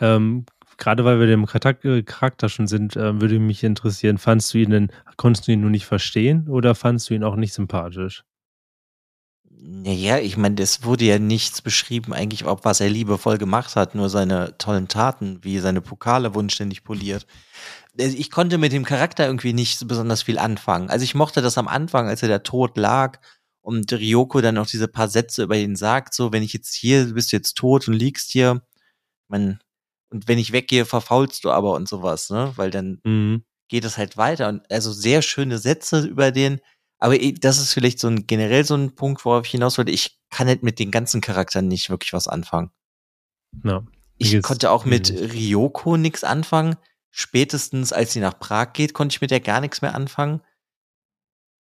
[0.00, 0.46] Ähm,
[0.78, 4.92] gerade weil wir dem Charakter schon sind, äh, würde mich interessieren, fandst du ihn denn,
[5.16, 8.24] konntest du ihn nur nicht verstehen oder fandst du ihn auch nicht sympathisch?
[9.62, 13.94] Naja, ich meine, es wurde ja nichts beschrieben, eigentlich, ob was er liebevoll gemacht hat,
[13.94, 17.26] nur seine tollen Taten, wie seine Pokale wurden ständig poliert.
[17.98, 20.88] Äh, ich konnte mit dem Charakter irgendwie nicht besonders viel anfangen.
[20.88, 23.20] Also ich mochte das am Anfang, als er da tot lag
[23.60, 27.04] und Ryoko dann auch diese paar Sätze über ihn sagt, so, wenn ich jetzt hier,
[27.04, 28.62] du bist jetzt tot und liegst hier,
[29.30, 29.60] man,
[30.10, 32.52] und wenn ich weggehe, verfaulst du aber und sowas, ne?
[32.56, 33.44] Weil dann mhm.
[33.68, 34.48] geht es halt weiter.
[34.48, 36.60] Und also sehr schöne Sätze über den,
[36.98, 39.92] aber das ist vielleicht so ein generell so ein Punkt, worauf ich hinaus wollte.
[39.92, 42.70] Ich kann halt mit den ganzen Charakteren nicht wirklich was anfangen.
[43.64, 43.82] Ja,
[44.18, 46.76] ich konnte auch mit Ryoko nichts anfangen.
[47.10, 50.42] Spätestens als sie nach Prag geht, konnte ich mit der gar nichts mehr anfangen.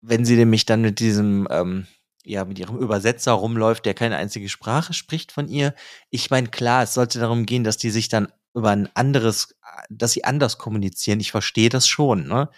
[0.01, 1.88] Wenn sie nämlich dann mit diesem, ähm,
[2.25, 5.73] ja, mit ihrem Übersetzer rumläuft, der keine einzige Sprache spricht von ihr.
[6.10, 9.55] Ich meine, klar, es sollte darum gehen, dass die sich dann über ein anderes,
[9.89, 11.19] dass sie anders kommunizieren.
[11.19, 12.49] Ich verstehe das schon, ne?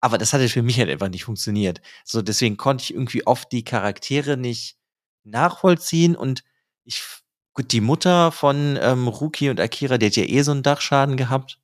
[0.00, 1.80] Aber das hatte für mich halt einfach nicht funktioniert.
[2.04, 4.76] So, deswegen konnte ich irgendwie oft die Charaktere nicht
[5.22, 6.42] nachvollziehen und
[6.84, 7.04] ich,
[7.52, 11.16] gut, die Mutter von ähm, Ruki und Akira, die hat ja eh so einen Dachschaden
[11.16, 11.60] gehabt.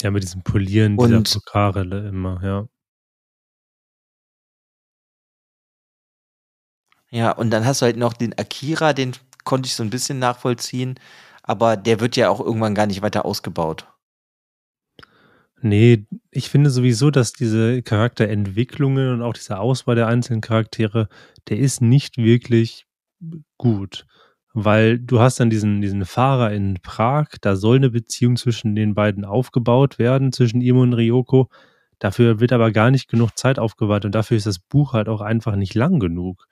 [0.00, 2.68] Ja, mit diesem Polieren dieser Pokare immer, ja.
[7.10, 9.12] Ja, und dann hast du halt noch den Akira, den
[9.44, 10.98] konnte ich so ein bisschen nachvollziehen,
[11.42, 13.86] aber der wird ja auch irgendwann gar nicht weiter ausgebaut.
[15.62, 21.08] Nee, ich finde sowieso, dass diese Charakterentwicklungen und auch diese Auswahl der einzelnen Charaktere,
[21.48, 22.86] der ist nicht wirklich
[23.58, 24.06] gut.
[24.52, 28.94] Weil du hast dann diesen, diesen Fahrer in Prag, da soll eine Beziehung zwischen den
[28.94, 31.50] beiden aufgebaut werden, zwischen ihm und Ryoko.
[31.98, 35.20] Dafür wird aber gar nicht genug Zeit aufgewandt und dafür ist das Buch halt auch
[35.20, 36.46] einfach nicht lang genug.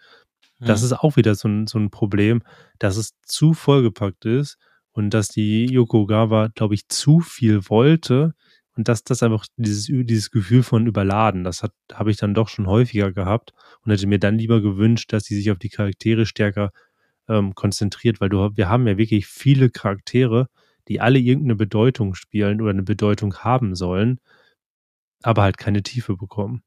[0.66, 2.42] Das ist auch wieder so ein, so ein Problem,
[2.78, 4.58] dass es zu vollgepackt ist
[4.92, 8.34] und dass die Yoko Gawa, glaube ich, zu viel wollte
[8.76, 12.66] und dass das einfach dieses, dieses Gefühl von Überladen, das habe ich dann doch schon
[12.66, 16.70] häufiger gehabt und hätte mir dann lieber gewünscht, dass sie sich auf die Charaktere stärker
[17.28, 20.48] ähm, konzentriert, weil du, wir haben ja wirklich viele Charaktere,
[20.88, 24.20] die alle irgendeine Bedeutung spielen oder eine Bedeutung haben sollen,
[25.22, 26.62] aber halt keine Tiefe bekommen.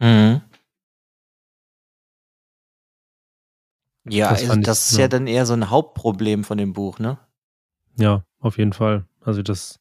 [0.00, 0.42] Mhm.
[4.08, 5.02] Ja, Das also fand ich- das ist ja.
[5.02, 7.18] ja dann eher so ein Hauptproblem von dem Buch, ne?
[7.98, 9.06] Ja, auf jeden Fall.
[9.20, 9.80] Also das,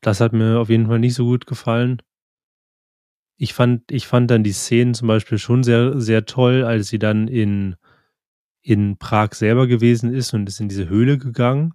[0.00, 2.02] das hat mir auf jeden Fall nicht so gut gefallen.
[3.36, 6.98] Ich fand, ich fand dann die Szenen zum Beispiel schon sehr, sehr toll, als sie
[6.98, 7.74] dann in,
[8.62, 11.74] in Prag selber gewesen ist und ist in diese Höhle gegangen.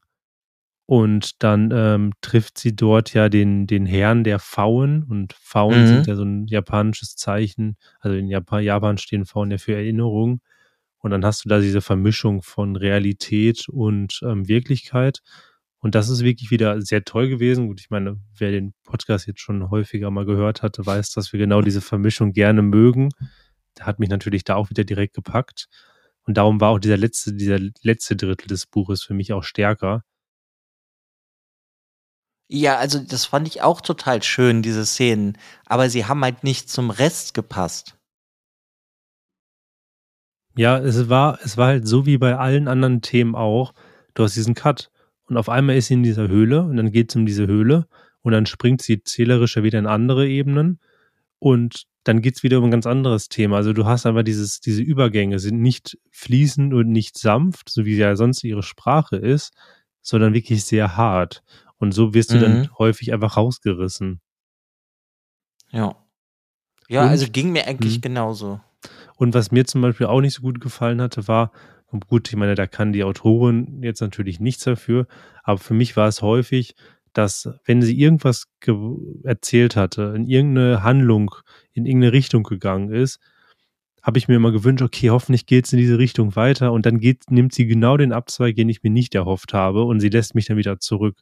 [0.85, 5.03] Und dann ähm, trifft sie dort ja den, den Herrn der Pfauen.
[5.03, 5.87] Und Pfauen Mhm.
[5.87, 7.75] sind ja so ein japanisches Zeichen.
[7.99, 10.41] Also in Japan, Japan stehen Pfauen ja für Erinnerung.
[10.99, 15.21] Und dann hast du da diese Vermischung von Realität und ähm, Wirklichkeit.
[15.79, 17.67] Und das ist wirklich wieder sehr toll gewesen.
[17.67, 21.39] Gut, ich meine, wer den Podcast jetzt schon häufiger mal gehört hatte, weiß, dass wir
[21.39, 23.09] genau diese Vermischung gerne mögen.
[23.77, 25.67] Der hat mich natürlich da auch wieder direkt gepackt.
[26.23, 30.03] Und darum war auch dieser letzte, dieser letzte Drittel des Buches für mich auch stärker.
[32.49, 35.37] Ja, also das fand ich auch total schön, diese Szenen.
[35.65, 37.96] Aber sie haben halt nicht zum Rest gepasst.
[40.57, 43.73] Ja, es war, es war halt so wie bei allen anderen Themen auch.
[44.13, 44.89] Du hast diesen Cut
[45.25, 47.87] und auf einmal ist sie in dieser Höhle und dann geht es um diese Höhle
[48.21, 50.79] und dann springt sie zählerisch ja wieder in andere Ebenen
[51.39, 53.57] und dann geht es wieder um ein ganz anderes Thema.
[53.57, 57.97] Also du hast einfach dieses, diese Übergänge sind nicht fließend und nicht sanft, so wie
[57.97, 59.53] ja sonst ihre Sprache ist,
[60.01, 61.43] sondern wirklich sehr hart.
[61.77, 62.77] Und so wirst du dann Mhm.
[62.79, 64.21] häufig einfach rausgerissen.
[65.71, 65.95] Ja.
[66.87, 68.01] Ja, Und- also ging mir eigentlich Mhm.
[68.01, 68.61] genauso.
[69.17, 71.51] Und was mir zum Beispiel auch nicht so gut gefallen hatte, war,
[72.07, 75.07] gut, ich meine, da kann die Autorin jetzt natürlich nichts dafür,
[75.43, 76.75] aber für mich war es häufig,
[77.13, 81.31] dass wenn sie irgendwas ge- erzählt hatte, in irgendeine Handlung,
[81.73, 83.19] in irgendeine Richtung gegangen ist,
[84.03, 86.99] habe ich mir immer gewünscht, okay, hoffentlich geht es in diese Richtung weiter und dann
[86.99, 90.35] geht, nimmt sie genau den Abzweig, den ich mir nicht erhofft habe und sie lässt
[90.35, 91.17] mich dann wieder zurück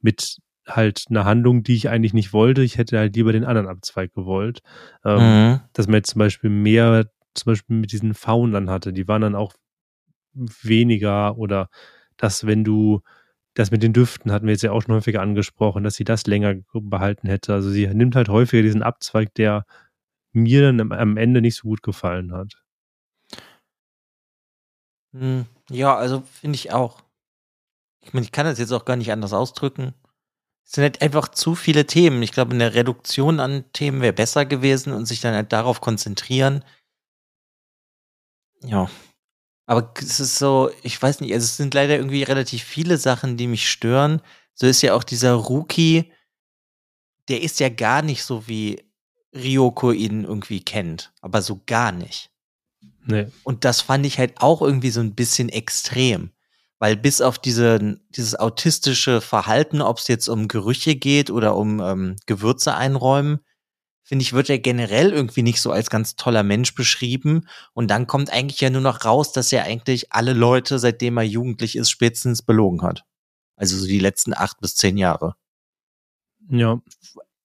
[0.00, 2.62] mit halt einer Handlung, die ich eigentlich nicht wollte.
[2.62, 4.60] Ich hätte halt lieber den anderen Abzweig gewollt.
[5.04, 5.60] Ähm, Mhm.
[5.72, 9.34] dass man jetzt zum Beispiel mehr, zum Beispiel mit diesen Faunern hatte, die waren dann
[9.34, 9.54] auch
[10.34, 11.68] weniger oder
[12.16, 13.00] dass wenn du
[13.54, 16.26] das mit den Düften hatten wir jetzt ja auch schon häufiger angesprochen, dass sie das
[16.26, 17.54] länger behalten hätte.
[17.54, 19.64] Also sie nimmt halt häufiger diesen Abzweig, der
[20.32, 22.62] mir dann am- Ende nicht so gut gefallen hat.
[25.14, 27.02] Hm, Ja, also finde ich auch.
[28.02, 29.94] Ich meine, ich kann das jetzt auch gar nicht anders ausdrücken.
[30.64, 32.22] Es sind halt einfach zu viele Themen.
[32.22, 36.64] Ich glaube, eine Reduktion an Themen wäre besser gewesen und sich dann halt darauf konzentrieren.
[38.66, 38.90] Ja.
[39.66, 43.36] Aber es ist so, ich weiß nicht, also es sind leider irgendwie relativ viele Sachen,
[43.36, 44.22] die mich stören.
[44.54, 46.12] So ist ja auch dieser Rookie,
[47.28, 48.82] der ist ja gar nicht so, wie
[49.34, 51.12] Ryoko ihn irgendwie kennt.
[51.20, 52.30] Aber so gar nicht.
[53.04, 53.26] Nee.
[53.42, 56.30] Und das fand ich halt auch irgendwie so ein bisschen extrem.
[56.78, 61.80] Weil bis auf diese, dieses autistische Verhalten, ob es jetzt um Gerüche geht oder um
[61.80, 63.40] ähm, Gewürze einräumen,
[64.06, 67.48] finde ich, wird er generell irgendwie nicht so als ganz toller Mensch beschrieben.
[67.74, 71.24] Und dann kommt eigentlich ja nur noch raus, dass er eigentlich alle Leute, seitdem er
[71.24, 73.02] jugendlich ist, spätestens belogen hat.
[73.56, 75.34] Also so die letzten acht bis zehn Jahre.
[76.48, 76.80] Ja.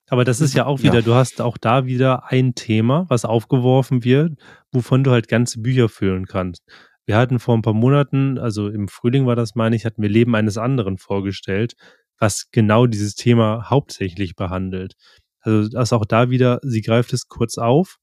[0.10, 0.84] Aber das ist ja auch Ja.
[0.92, 4.34] wieder, du hast auch da wieder ein Thema, was aufgeworfen wird,
[4.72, 6.64] wovon du halt ganze Bücher füllen kannst.
[7.06, 10.10] Wir hatten vor ein paar Monaten, also im Frühling war das, meine ich, hatten wir
[10.10, 11.74] Leben eines anderen vorgestellt,
[12.20, 14.94] was genau dieses Thema hauptsächlich behandelt.
[15.42, 17.98] Also das ist auch da wieder, sie greift es kurz auf,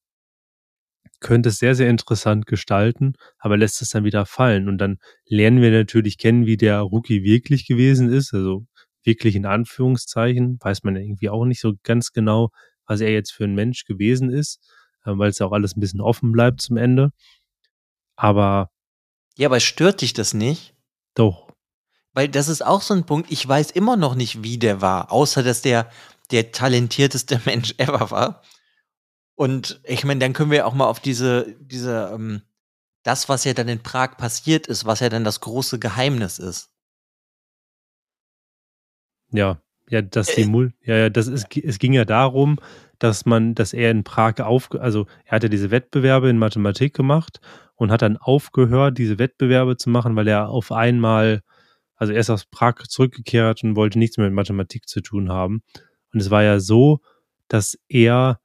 [1.20, 4.68] könnte es sehr, sehr interessant gestalten, aber lässt es dann wieder fallen.
[4.68, 8.66] Und dann lernen wir natürlich kennen, wie der Rookie wirklich gewesen ist, also
[9.04, 12.50] wirklich in Anführungszeichen, weiß man ja irgendwie auch nicht so ganz genau,
[12.86, 14.60] was er jetzt für ein Mensch gewesen ist,
[15.04, 17.10] äh, weil es ja auch alles ein bisschen offen bleibt zum Ende.
[18.16, 18.70] Aber
[19.36, 20.74] Ja, aber stört dich das nicht?
[21.14, 21.48] doch,
[22.12, 25.12] Weil das ist auch so ein Punkt, ich weiß immer noch nicht, wie der war,
[25.12, 25.90] außer dass der
[26.30, 28.42] der talentierteste Mensch ever war.
[29.34, 32.42] Und ich meine, dann können wir auch mal auf diese, diese, ähm,
[33.04, 36.70] das, was ja dann in Prag passiert ist, was ja dann das große Geheimnis ist.
[39.32, 39.60] ja,
[39.90, 40.46] ja, dass die Äh.
[40.46, 42.58] Mul ja, ja, das ist, es ging ja darum,
[42.98, 47.40] dass man, dass er in Prag auf, also er hatte diese Wettbewerbe in Mathematik gemacht
[47.76, 51.42] und hat dann aufgehört, diese Wettbewerbe zu machen, weil er auf einmal,
[51.96, 55.62] also er ist aus Prag zurückgekehrt und wollte nichts mehr mit Mathematik zu tun haben.
[56.12, 57.00] Und es war ja so,
[57.48, 58.40] dass er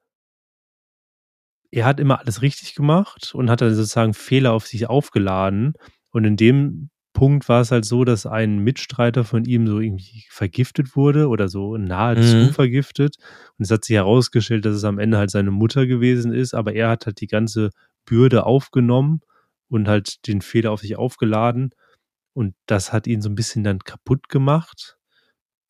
[1.71, 5.73] er hat immer alles richtig gemacht und hat dann sozusagen Fehler auf sich aufgeladen.
[6.11, 10.25] Und in dem Punkt war es halt so, dass ein Mitstreiter von ihm so irgendwie
[10.29, 12.51] vergiftet wurde oder so nahezu Mhm.
[12.53, 13.17] vergiftet.
[13.57, 16.73] Und es hat sich herausgestellt, dass es am Ende halt seine Mutter gewesen ist, aber
[16.73, 17.71] er hat halt die ganze
[18.05, 19.21] Bürde aufgenommen
[19.69, 21.71] und halt den Fehler auf sich aufgeladen.
[22.33, 24.97] Und das hat ihn so ein bisschen dann kaputt gemacht.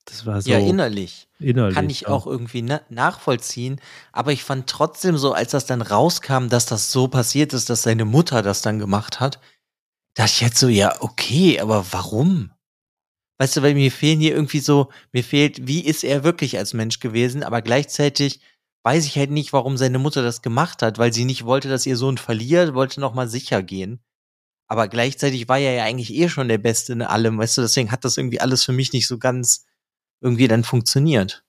[0.05, 1.27] Das war so Ja, innerlich.
[1.39, 1.75] innerlich.
[1.75, 2.07] Kann ich ja.
[2.09, 3.79] auch irgendwie na nachvollziehen.
[4.11, 7.83] Aber ich fand trotzdem so, als das dann rauskam, dass das so passiert ist, dass
[7.83, 9.39] seine Mutter das dann gemacht hat,
[10.15, 12.51] dachte ich jetzt so, ja, okay, aber warum?
[13.39, 16.73] Weißt du, weil mir fehlen hier irgendwie so, mir fehlt, wie ist er wirklich als
[16.73, 18.41] Mensch gewesen, aber gleichzeitig
[18.83, 21.85] weiß ich halt nicht, warum seine Mutter das gemacht hat, weil sie nicht wollte, dass
[21.85, 24.01] ihr Sohn verliert, wollte noch mal sicher gehen.
[24.67, 27.91] Aber gleichzeitig war er ja eigentlich eh schon der Beste in allem, weißt du, deswegen
[27.91, 29.65] hat das irgendwie alles für mich nicht so ganz
[30.23, 31.43] irgendwie dann funktioniert.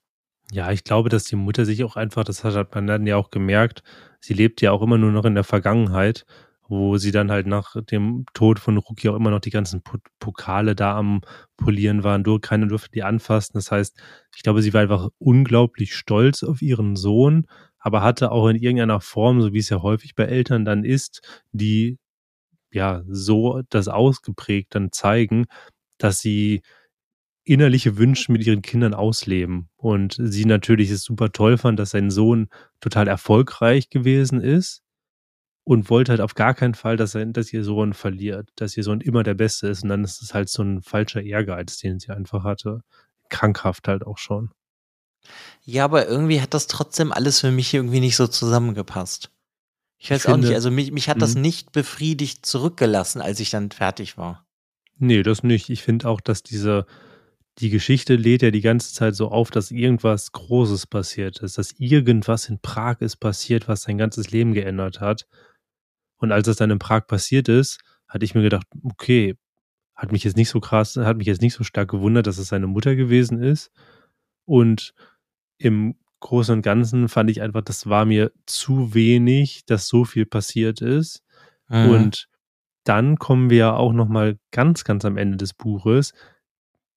[0.51, 3.31] Ja, ich glaube, dass die Mutter sich auch einfach, das hat man dann ja auch
[3.31, 3.83] gemerkt,
[4.19, 6.25] sie lebt ja auch immer nur noch in der Vergangenheit,
[6.67, 9.97] wo sie dann halt nach dem Tod von Ruki auch immer noch die ganzen Po-
[10.19, 11.21] Pokale da am
[11.57, 12.23] Polieren waren.
[12.23, 13.53] Dur keiner durfte die anfassen.
[13.55, 13.99] Das heißt,
[14.35, 17.47] ich glaube, sie war einfach unglaublich stolz auf ihren Sohn,
[17.79, 21.21] aber hatte auch in irgendeiner Form, so wie es ja häufig bei Eltern dann ist,
[21.51, 21.97] die
[22.71, 25.45] ja so das ausgeprägt dann zeigen,
[25.97, 26.61] dass sie
[27.45, 29.69] innerliche Wünsche mit ihren Kindern ausleben.
[29.77, 32.49] Und sie natürlich es super toll fand, dass sein Sohn
[32.81, 34.81] total erfolgreich gewesen ist
[35.63, 38.83] und wollte halt auf gar keinen Fall, dass, er, dass ihr Sohn verliert, dass ihr
[38.83, 39.83] Sohn immer der Beste ist.
[39.83, 42.81] Und dann ist es halt so ein falscher Ehrgeiz, den sie einfach hatte.
[43.29, 44.51] Krankhaft halt auch schon.
[45.63, 49.31] Ja, aber irgendwie hat das trotzdem alles für mich irgendwie nicht so zusammengepasst.
[49.97, 51.41] Ich weiß Ich auch nicht, finde- also mich, mich hat das Mhm.
[51.41, 54.45] nicht befriedigt zurückgelassen, als ich dann fertig war.
[54.97, 55.69] Nee, das nicht.
[55.69, 56.85] Ich finde auch, dass diese,
[57.59, 61.73] die Geschichte lädt ja die ganze Zeit so auf, dass irgendwas Großes passiert ist, dass
[61.77, 65.25] irgendwas in Prag ist passiert, was sein ganzes Leben geändert hat.
[66.17, 69.35] Und als es dann in Prag passiert ist, hatte ich mir gedacht, okay,
[69.95, 72.49] hat mich jetzt nicht so krass, hat mich jetzt nicht so stark gewundert, dass es
[72.49, 73.71] seine Mutter gewesen ist.
[74.43, 74.93] Und
[75.57, 80.25] im Großen und Ganzen fand ich einfach, das war mir zu wenig, dass so viel
[80.25, 81.23] passiert ist.
[81.69, 81.89] Mhm.
[81.89, 82.29] Und
[82.83, 86.13] dann kommen wir ja auch noch mal ganz, ganz am Ende des Buches.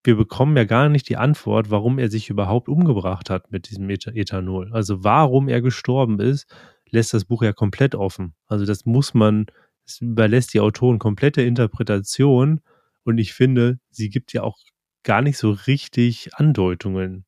[0.03, 3.89] Wir bekommen ja gar nicht die Antwort, warum er sich überhaupt umgebracht hat mit diesem
[3.89, 4.71] Eth- Ethanol.
[4.73, 6.47] Also warum er gestorben ist,
[6.89, 8.33] lässt das Buch ja komplett offen.
[8.47, 9.47] Also das muss man,
[9.85, 12.61] es überlässt die Autoren komplette Interpretation.
[13.03, 14.57] Und ich finde, sie gibt ja auch
[15.03, 17.25] gar nicht so richtig Andeutungen.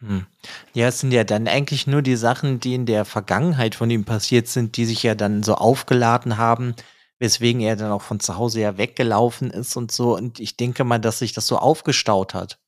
[0.00, 0.26] Hm.
[0.74, 4.04] Ja, es sind ja dann eigentlich nur die Sachen, die in der Vergangenheit von ihm
[4.04, 6.74] passiert sind, die sich ja dann so aufgeladen haben,
[7.18, 10.16] weswegen er dann auch von zu Hause ja weggelaufen ist und so.
[10.16, 12.58] Und ich denke mal, dass sich das so aufgestaut hat.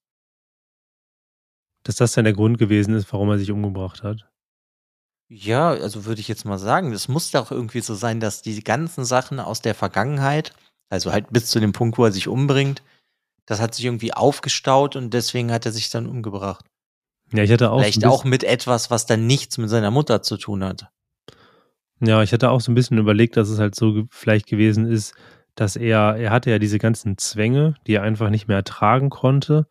[1.84, 4.28] Dass das dann der Grund gewesen ist, warum er sich umgebracht hat.
[5.28, 8.62] Ja, also würde ich jetzt mal sagen, das muss doch irgendwie so sein, dass die
[8.64, 10.53] ganzen Sachen aus der Vergangenheit,
[10.88, 12.82] also halt bis zu dem Punkt, wo er sich umbringt,
[13.46, 16.64] das hat sich irgendwie aufgestaut und deswegen hat er sich dann umgebracht.
[17.32, 17.80] Ja, ich hatte auch.
[17.80, 20.90] Vielleicht auch mit etwas, was dann nichts mit seiner Mutter zu tun hat.
[22.03, 25.14] Ja, ich hatte auch so ein bisschen überlegt, dass es halt so vielleicht gewesen ist,
[25.55, 29.66] dass er, er hatte ja diese ganzen Zwänge, die er einfach nicht mehr ertragen konnte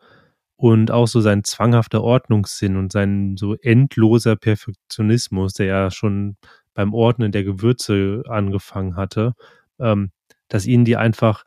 [0.58, 6.38] und auch so sein zwanghafter Ordnungssinn und sein so endloser Perfektionismus, der ja schon
[6.76, 9.34] beim Ordnen der Gewürze angefangen hatte,
[9.80, 10.12] ähm,
[10.50, 11.46] dass ihn die einfach,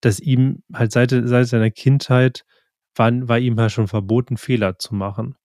[0.00, 2.44] dass ihm halt seit, seit seiner Kindheit
[2.96, 5.36] war, war ihm ja schon verboten, Fehler zu machen.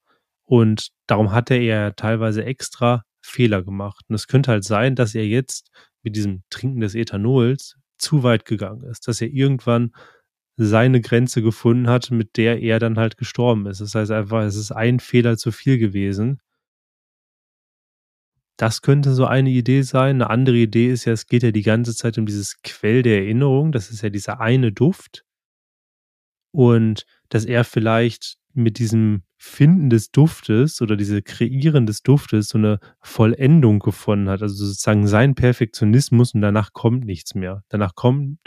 [0.44, 4.04] Und darum hat er ja teilweise extra Fehler gemacht.
[4.08, 5.70] Und es könnte halt sein, dass er jetzt
[6.02, 9.92] mit diesem Trinken des Ethanols zu weit gegangen ist, dass er irgendwann
[10.56, 13.80] seine Grenze gefunden hat, mit der er dann halt gestorben ist.
[13.80, 16.40] Das heißt einfach, es ist ein Fehler zu viel gewesen.
[18.58, 20.16] Das könnte so eine Idee sein.
[20.16, 23.20] Eine andere Idee ist ja, es geht ja die ganze Zeit um dieses Quell der
[23.22, 23.72] Erinnerung.
[23.72, 25.24] Das ist ja dieser eine Duft.
[26.52, 32.58] Und dass er vielleicht mit diesem Finden des Duftes oder diese Kreieren des Duftes so
[32.58, 34.42] eine Vollendung gefunden hat.
[34.42, 37.64] Also sozusagen sein Perfektionismus und danach kommt nichts mehr.
[37.70, 38.38] Danach kommt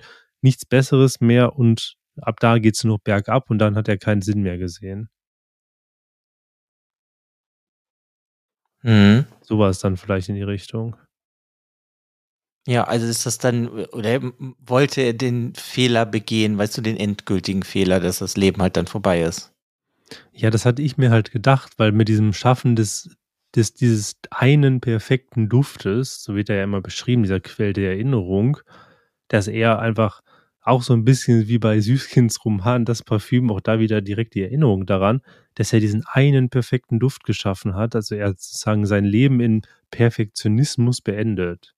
[0.42, 3.98] nichts Besseres mehr und ab da geht es nur noch bergab und dann hat er
[3.98, 5.10] keinen Sinn mehr gesehen.
[8.84, 9.26] Mhm.
[9.42, 10.96] So war es dann vielleicht in die Richtung.
[12.68, 14.22] Ja, also ist das dann, oder
[14.60, 18.88] wollte er den Fehler begehen, weißt du, den endgültigen Fehler, dass das Leben halt dann
[18.88, 19.53] vorbei ist?
[20.34, 23.16] Ja, das hatte ich mir halt gedacht, weil mit diesem Schaffen des,
[23.56, 28.58] des dieses einen perfekten Duftes, so wird er ja immer beschrieben, dieser Quell der Erinnerung,
[29.28, 30.22] dass er einfach
[30.64, 34.44] auch so ein bisschen wie bei Süßkinds Roman, das Parfüm, auch da wieder direkt die
[34.44, 35.22] Erinnerung daran,
[35.56, 37.96] dass er diesen einen perfekten Duft geschaffen hat.
[37.96, 39.62] Also er sozusagen sein Leben in
[39.92, 41.76] Perfektionismus beendet.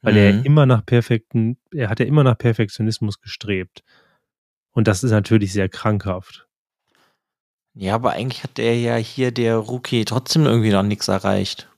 [0.00, 0.18] Weil mhm.
[0.18, 3.82] er immer nach perfekten, er hat ja immer nach Perfektionismus gestrebt.
[4.72, 6.48] Und das ist natürlich sehr krankhaft.
[7.74, 11.68] Ja, aber eigentlich hat er ja hier der Rookie trotzdem irgendwie noch nichts erreicht.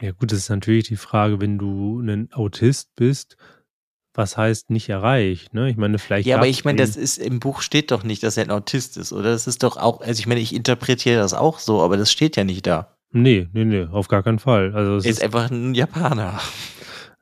[0.00, 3.36] Ja, gut, das ist natürlich die Frage, wenn du ein Autist bist
[4.16, 5.70] was heißt nicht erreicht, ne?
[5.70, 6.26] Ich meine, vielleicht.
[6.26, 8.96] Ja, aber ich meine, das ist im Buch steht doch nicht, dass er ein Autist
[8.96, 9.32] ist, oder?
[9.32, 12.36] Das ist doch auch, also ich meine, ich interpretiere das auch so, aber das steht
[12.36, 12.96] ja nicht da.
[13.12, 14.72] Nee, nee, nee, auf gar keinen Fall.
[14.74, 16.40] Also es ist, ist einfach ein Japaner.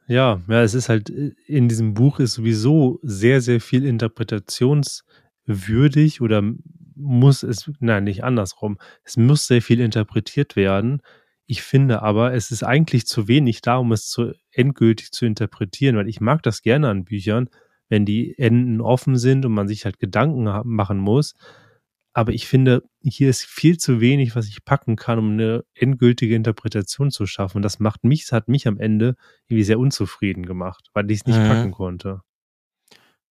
[0.06, 6.42] Ja, ja, es ist halt, in diesem Buch ist sowieso sehr, sehr viel interpretationswürdig oder
[6.96, 8.78] muss es, nein, nicht andersrum.
[9.02, 11.00] Es muss sehr viel interpretiert werden.
[11.46, 15.96] Ich finde aber, es ist eigentlich zu wenig da, um es zu endgültig zu interpretieren,
[15.96, 17.50] weil ich mag das gerne an Büchern,
[17.88, 21.34] wenn die Enden offen sind und man sich halt Gedanken machen muss.
[22.16, 26.36] Aber ich finde, hier ist viel zu wenig, was ich packen kann, um eine endgültige
[26.36, 27.58] Interpretation zu schaffen.
[27.58, 29.16] Und das macht mich, das hat mich am Ende
[29.48, 31.48] irgendwie sehr unzufrieden gemacht, weil ich es nicht mhm.
[31.48, 32.20] packen konnte.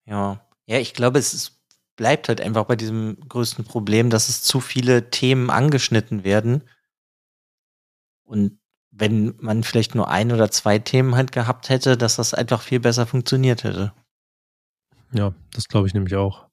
[0.05, 1.62] Ja, ja, ich glaube, es ist,
[1.95, 6.63] bleibt halt einfach bei diesem größten Problem, dass es zu viele Themen angeschnitten werden
[8.23, 8.59] und
[8.91, 12.79] wenn man vielleicht nur ein oder zwei Themen halt gehabt hätte, dass das einfach viel
[12.79, 13.93] besser funktioniert hätte.
[15.11, 16.47] Ja, das glaube ich nämlich auch.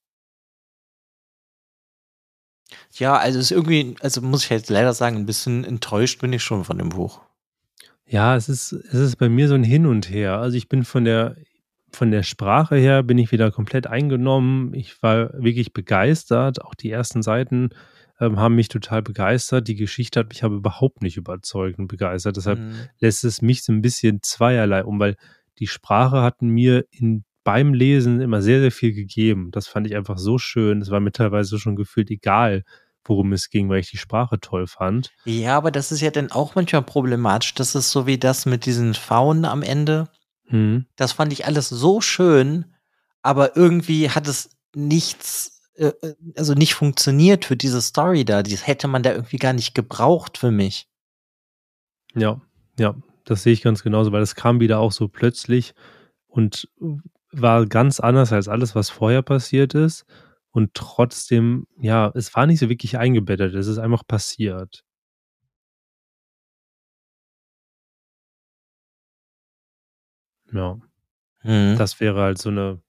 [2.93, 6.43] Ja, also ist irgendwie, also muss ich jetzt leider sagen, ein bisschen enttäuscht bin ich
[6.43, 7.21] schon von dem Buch.
[8.07, 10.39] Ja, es ist, es ist bei mir so ein Hin und Her.
[10.39, 11.37] Also ich bin von der,
[11.93, 14.75] von der Sprache her bin ich wieder komplett eingenommen.
[14.75, 16.63] Ich war wirklich begeistert.
[16.65, 17.71] Auch die ersten Seiten
[18.21, 19.69] ähm, haben mich total begeistert.
[19.69, 22.37] Die Geschichte hat mich aber überhaupt nicht überzeugt und begeistert.
[22.37, 22.75] Deshalb mhm.
[22.99, 25.17] lässt es mich so ein bisschen zweierlei um, weil
[25.59, 29.51] die Sprache hat mir in, beim Lesen immer sehr, sehr viel gegeben.
[29.51, 30.81] Das fand ich einfach so schön.
[30.81, 32.65] Es war mir teilweise schon gefühlt egal,
[33.05, 35.11] worum es ging, weil ich die Sprache toll fand.
[35.25, 37.55] Ja, aber das ist ja dann auch manchmal problematisch.
[37.55, 40.09] Das ist so wie das mit diesen Faunen am Ende.
[40.51, 40.87] Mhm.
[40.97, 42.67] Das fand ich alles so schön,
[43.23, 48.43] aber irgendwie hat es nichts äh, äh, also nicht funktioniert für diese Story da.
[48.43, 50.89] Das hätte man da irgendwie gar nicht gebraucht für mich.
[52.15, 52.41] Ja,
[52.79, 52.95] ja,
[53.25, 55.75] das sehe ich ganz genauso, weil es kam wieder auch so plötzlich
[56.27, 56.69] und
[57.33, 60.05] war ganz anders als alles, was vorher passiert ist.
[60.51, 64.85] Und trotzdem, ja, es war nicht so wirklich eingebettet, es ist einfach passiert.
[70.53, 70.79] Ja.
[71.43, 71.77] Mhm.
[71.79, 72.81] Das wäre halt so eine,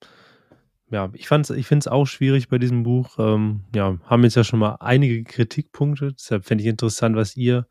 [0.89, 3.17] ja, ich fand's, ich finde es auch schwierig bei diesem Buch.
[3.17, 6.13] Ähm, ja, haben jetzt ja schon mal einige Kritikpunkte.
[6.13, 7.65] Deshalb fände ich interessant, was ihr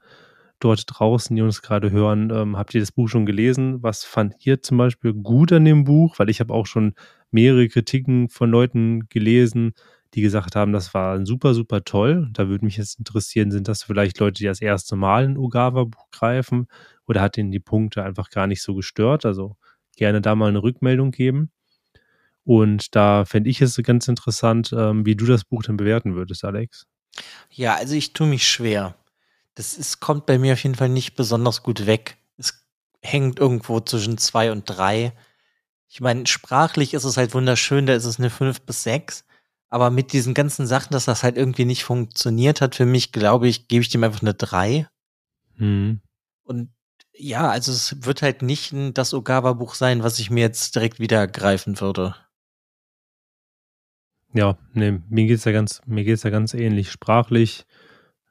[0.58, 3.82] dort draußen, die uns gerade hören, ähm, habt ihr das Buch schon gelesen?
[3.82, 6.18] Was fand ihr zum Beispiel gut an dem Buch?
[6.18, 6.94] Weil ich habe auch schon
[7.30, 9.72] mehrere Kritiken von Leuten gelesen,
[10.14, 12.28] die gesagt haben, das war super, super toll.
[12.32, 16.10] Da würde mich jetzt interessieren, sind das vielleicht Leute, die das erste Mal ein Ogawa-Buch
[16.10, 16.66] greifen
[17.06, 19.24] oder hat ihnen die Punkte einfach gar nicht so gestört?
[19.24, 19.56] Also
[20.00, 21.52] gerne da mal eine Rückmeldung geben.
[22.44, 26.42] Und da fände ich es ganz interessant, ähm, wie du das Buch dann bewerten würdest,
[26.42, 26.86] Alex.
[27.50, 28.96] Ja, also ich tue mich schwer.
[29.54, 32.16] Das ist, kommt bei mir auf jeden Fall nicht besonders gut weg.
[32.38, 32.66] Es
[33.02, 35.12] hängt irgendwo zwischen zwei und drei.
[35.86, 39.26] Ich meine, sprachlich ist es halt wunderschön, da ist es eine fünf bis sechs.
[39.68, 43.48] Aber mit diesen ganzen Sachen, dass das halt irgendwie nicht funktioniert hat, für mich, glaube
[43.48, 44.88] ich, gebe ich dem einfach eine drei.
[45.56, 46.00] Mhm.
[46.42, 46.70] Und
[47.20, 51.26] ja, also es wird halt nicht das Ogawa-Buch sein, was ich mir jetzt direkt wieder
[51.26, 52.16] greifen würde.
[54.32, 55.52] Ja, nee, mir geht's ja
[56.22, 56.90] ja ganz ähnlich.
[56.90, 57.66] Sprachlich,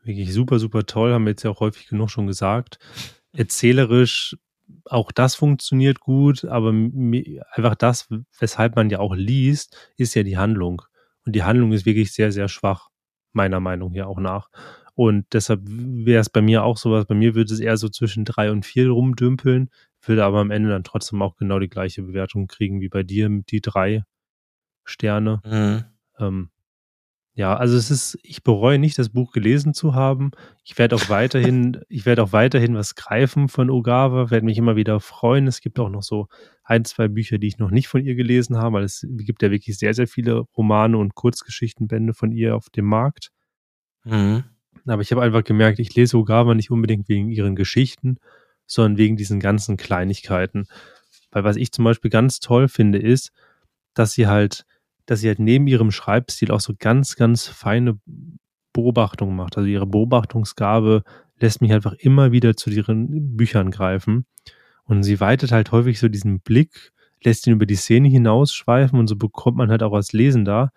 [0.04, 2.80] wirklich super, super toll, haben wir jetzt ja auch häufig genug schon gesagt.
[3.34, 4.38] Erzählerisch,
[4.86, 8.08] auch das funktioniert gut, aber einfach das,
[8.40, 10.82] weshalb man ja auch liest, ist ja die Handlung.
[11.26, 12.90] Und die Handlung ist wirklich sehr, sehr schwach,
[13.34, 14.50] meiner Meinung hier auch nach.
[15.00, 18.26] Und deshalb wäre es bei mir auch sowas, bei mir würde es eher so zwischen
[18.26, 19.70] drei und vier rumdümpeln,
[20.02, 23.30] würde aber am Ende dann trotzdem auch genau die gleiche Bewertung kriegen wie bei dir,
[23.50, 24.04] die drei.
[24.84, 25.39] Sterne.
[25.45, 25.86] Mhm.
[26.20, 26.50] Ähm,
[27.34, 30.32] ja, also es ist, ich bereue nicht, das Buch gelesen zu haben.
[30.66, 34.76] Ich werde auch weiterhin, ich werde auch weiterhin was greifen von Ogawa, werde mich immer
[34.76, 35.47] wieder freuen.
[35.47, 36.28] Es gibt auch noch so
[36.66, 39.50] ein, zwei Bücher, die ich noch nicht von ihr gelesen habe, weil es gibt ja
[39.50, 43.32] wirklich sehr, sehr viele Romane und Kurzgeschichtenbände von ihr auf dem Markt.
[44.04, 44.43] Mhm.
[44.86, 48.17] Aber ich habe einfach gemerkt, ich lese Ogawa nicht unbedingt wegen ihren Geschichten,
[48.65, 50.67] sondern wegen diesen ganzen Kleinigkeiten.
[51.32, 53.32] Weil was ich zum Beispiel ganz toll finde, ist,
[53.93, 54.65] dass sie halt
[55.09, 57.97] dass sie halt neben ihrem Schreibstil auch so ganz, ganz feine
[58.73, 59.57] Beobachtungen macht.
[59.57, 61.01] Also ihre Beobachtungsgabe
[61.39, 64.27] lässt mich einfach immer wieder zu ihren Büchern greifen.
[64.84, 69.07] Und sie weitet halt häufig so diesen Blick lässt ihn über die Szene hinausschweifen und
[69.07, 70.71] so bekommt man halt auch als Lesender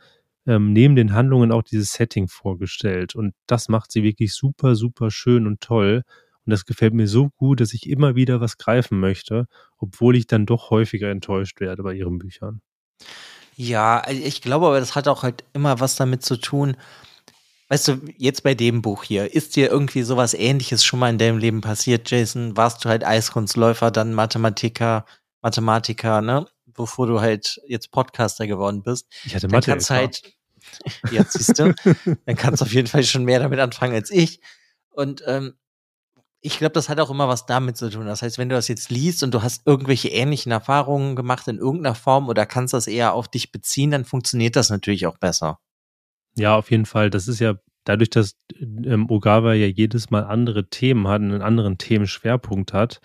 [0.46, 3.14] ähm, neben den Handlungen auch dieses Setting vorgestellt.
[3.14, 6.02] Und das macht sie wirklich super, super schön und toll.
[6.44, 9.46] Und das gefällt mir so gut, dass ich immer wieder was greifen möchte,
[9.78, 12.60] obwohl ich dann doch häufiger enttäuscht werde bei ihren Büchern.
[13.56, 16.76] Ja, ich glaube aber, das hat auch halt immer was damit zu tun.
[17.68, 21.18] Weißt du, jetzt bei dem Buch hier, ist dir irgendwie sowas ähnliches schon mal in
[21.18, 22.56] deinem Leben passiert, Jason?
[22.56, 25.06] Warst du halt Eiskunstläufer, dann Mathematiker,
[25.42, 26.46] Mathematiker, ne?
[26.74, 29.06] Bevor du halt jetzt Podcaster geworden bist.
[29.24, 29.70] Ich hatte dann Mathe.
[29.70, 30.22] kannst halt,
[31.10, 31.74] jetzt siehst du,
[32.26, 34.40] dann kannst du auf jeden Fall schon mehr damit anfangen als ich.
[34.90, 35.54] Und ähm,
[36.40, 38.06] ich glaube, das hat auch immer was damit zu tun.
[38.06, 41.58] Das heißt, wenn du das jetzt liest und du hast irgendwelche ähnlichen Erfahrungen gemacht in
[41.58, 45.60] irgendeiner Form oder kannst das eher auf dich beziehen, dann funktioniert das natürlich auch besser.
[46.36, 47.10] Ja, auf jeden Fall.
[47.10, 47.54] Das ist ja
[47.84, 53.00] dadurch, dass ähm, Ogawa ja jedes Mal andere Themen hat, einen anderen Themenschwerpunkt hat,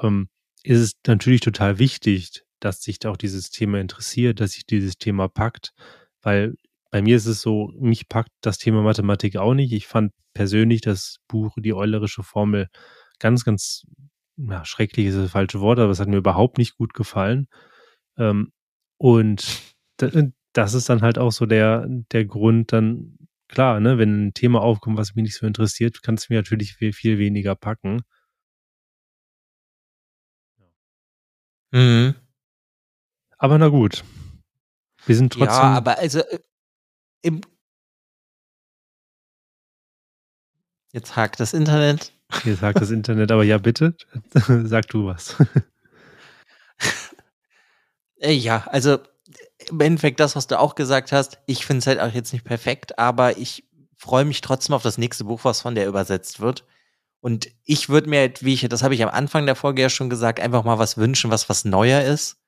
[0.00, 0.28] ähm,
[0.62, 4.96] ist es natürlich total wichtig, dass sich da auch dieses Thema interessiert, dass sich dieses
[4.98, 5.72] Thema packt,
[6.22, 6.54] weil
[6.90, 9.72] bei mir ist es so, mich packt das Thema Mathematik auch nicht.
[9.72, 12.68] Ich fand persönlich das Buch Die Eulerische Formel
[13.18, 13.84] ganz, ganz
[14.36, 17.46] ja, schrecklich ist das falsche Wort, aber es hat mir überhaupt nicht gut gefallen.
[18.18, 18.52] Ähm,
[18.98, 19.74] und
[20.52, 23.16] das ist dann halt auch so der, der Grund, dann,
[23.48, 26.74] klar, ne, wenn ein Thema aufkommt, was mich nicht so interessiert, kann es mir natürlich
[26.74, 28.02] viel, viel weniger packen.
[31.72, 32.21] Mhm.
[33.42, 34.04] Aber na gut.
[35.04, 35.48] Wir sind trotzdem.
[35.48, 36.38] Ja, aber also äh,
[37.22, 37.40] im
[40.92, 42.12] Jetzt hakt das Internet.
[42.44, 43.96] Jetzt hakt das Internet, aber ja, bitte,
[44.64, 45.36] sag du was.
[48.24, 49.00] Äh, ja, also
[49.68, 51.40] im Endeffekt das, was du auch gesagt hast.
[51.46, 53.64] Ich finde es halt auch jetzt nicht perfekt, aber ich
[53.96, 56.64] freue mich trotzdem auf das nächste Buch, was von der übersetzt wird.
[57.18, 59.88] Und ich würde mir, halt, wie ich, das habe ich am Anfang der Folge ja
[59.88, 62.41] schon gesagt, einfach mal was wünschen, was was neuer ist.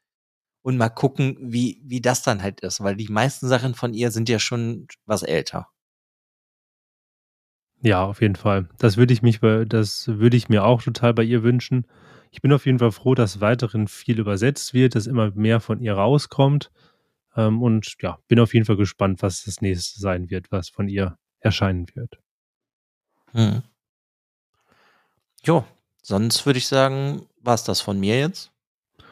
[0.64, 4.10] Und mal gucken, wie, wie das dann halt ist, weil die meisten Sachen von ihr
[4.10, 5.68] sind ja schon was älter.
[7.82, 8.70] Ja, auf jeden Fall.
[8.78, 11.86] Das würde ich mich, das würde ich mir auch total bei ihr wünschen.
[12.30, 15.80] Ich bin auf jeden Fall froh, dass weiterhin viel übersetzt wird, dass immer mehr von
[15.80, 16.72] ihr rauskommt.
[17.36, 20.88] Ähm, und ja, bin auf jeden Fall gespannt, was das nächste sein wird, was von
[20.88, 22.18] ihr erscheinen wird.
[23.32, 23.62] Hm.
[25.44, 25.66] Jo,
[26.00, 28.50] sonst würde ich sagen, war es das von mir jetzt.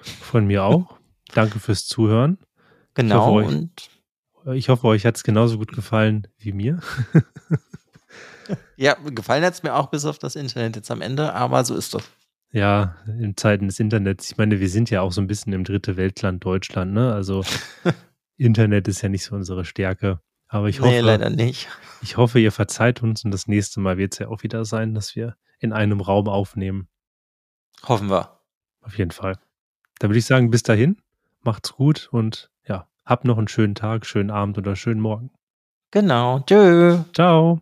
[0.02, 1.01] Von mir auch.
[1.34, 2.38] Danke fürs Zuhören.
[2.94, 3.40] Genau.
[3.40, 6.80] Ich hoffe, euch, ich hoffe, euch hat es genauso gut gefallen wie mir.
[8.76, 11.74] Ja, gefallen hat es mir auch bis auf das Internet jetzt am Ende, aber so
[11.74, 12.02] ist das.
[12.50, 14.30] Ja, in Zeiten des Internets.
[14.30, 17.12] Ich meine, wir sind ja auch so ein bisschen im dritte Weltland Deutschland, ne?
[17.14, 17.44] Also
[18.36, 20.20] Internet ist ja nicht so unsere Stärke.
[20.48, 21.68] Aber ich hoffe, nee, leider nicht.
[22.02, 24.94] Ich hoffe, ihr verzeiht uns und das nächste Mal wird es ja auch wieder sein,
[24.94, 26.88] dass wir in einem Raum aufnehmen.
[27.84, 28.40] Hoffen wir.
[28.82, 29.38] Auf jeden Fall.
[29.98, 31.00] Da würde ich sagen, bis dahin,
[31.44, 35.30] macht's gut und ja, habt noch einen schönen Tag, schönen Abend oder schönen Morgen.
[35.90, 36.40] Genau.
[36.40, 36.98] Tschö.
[37.14, 37.60] Ciao.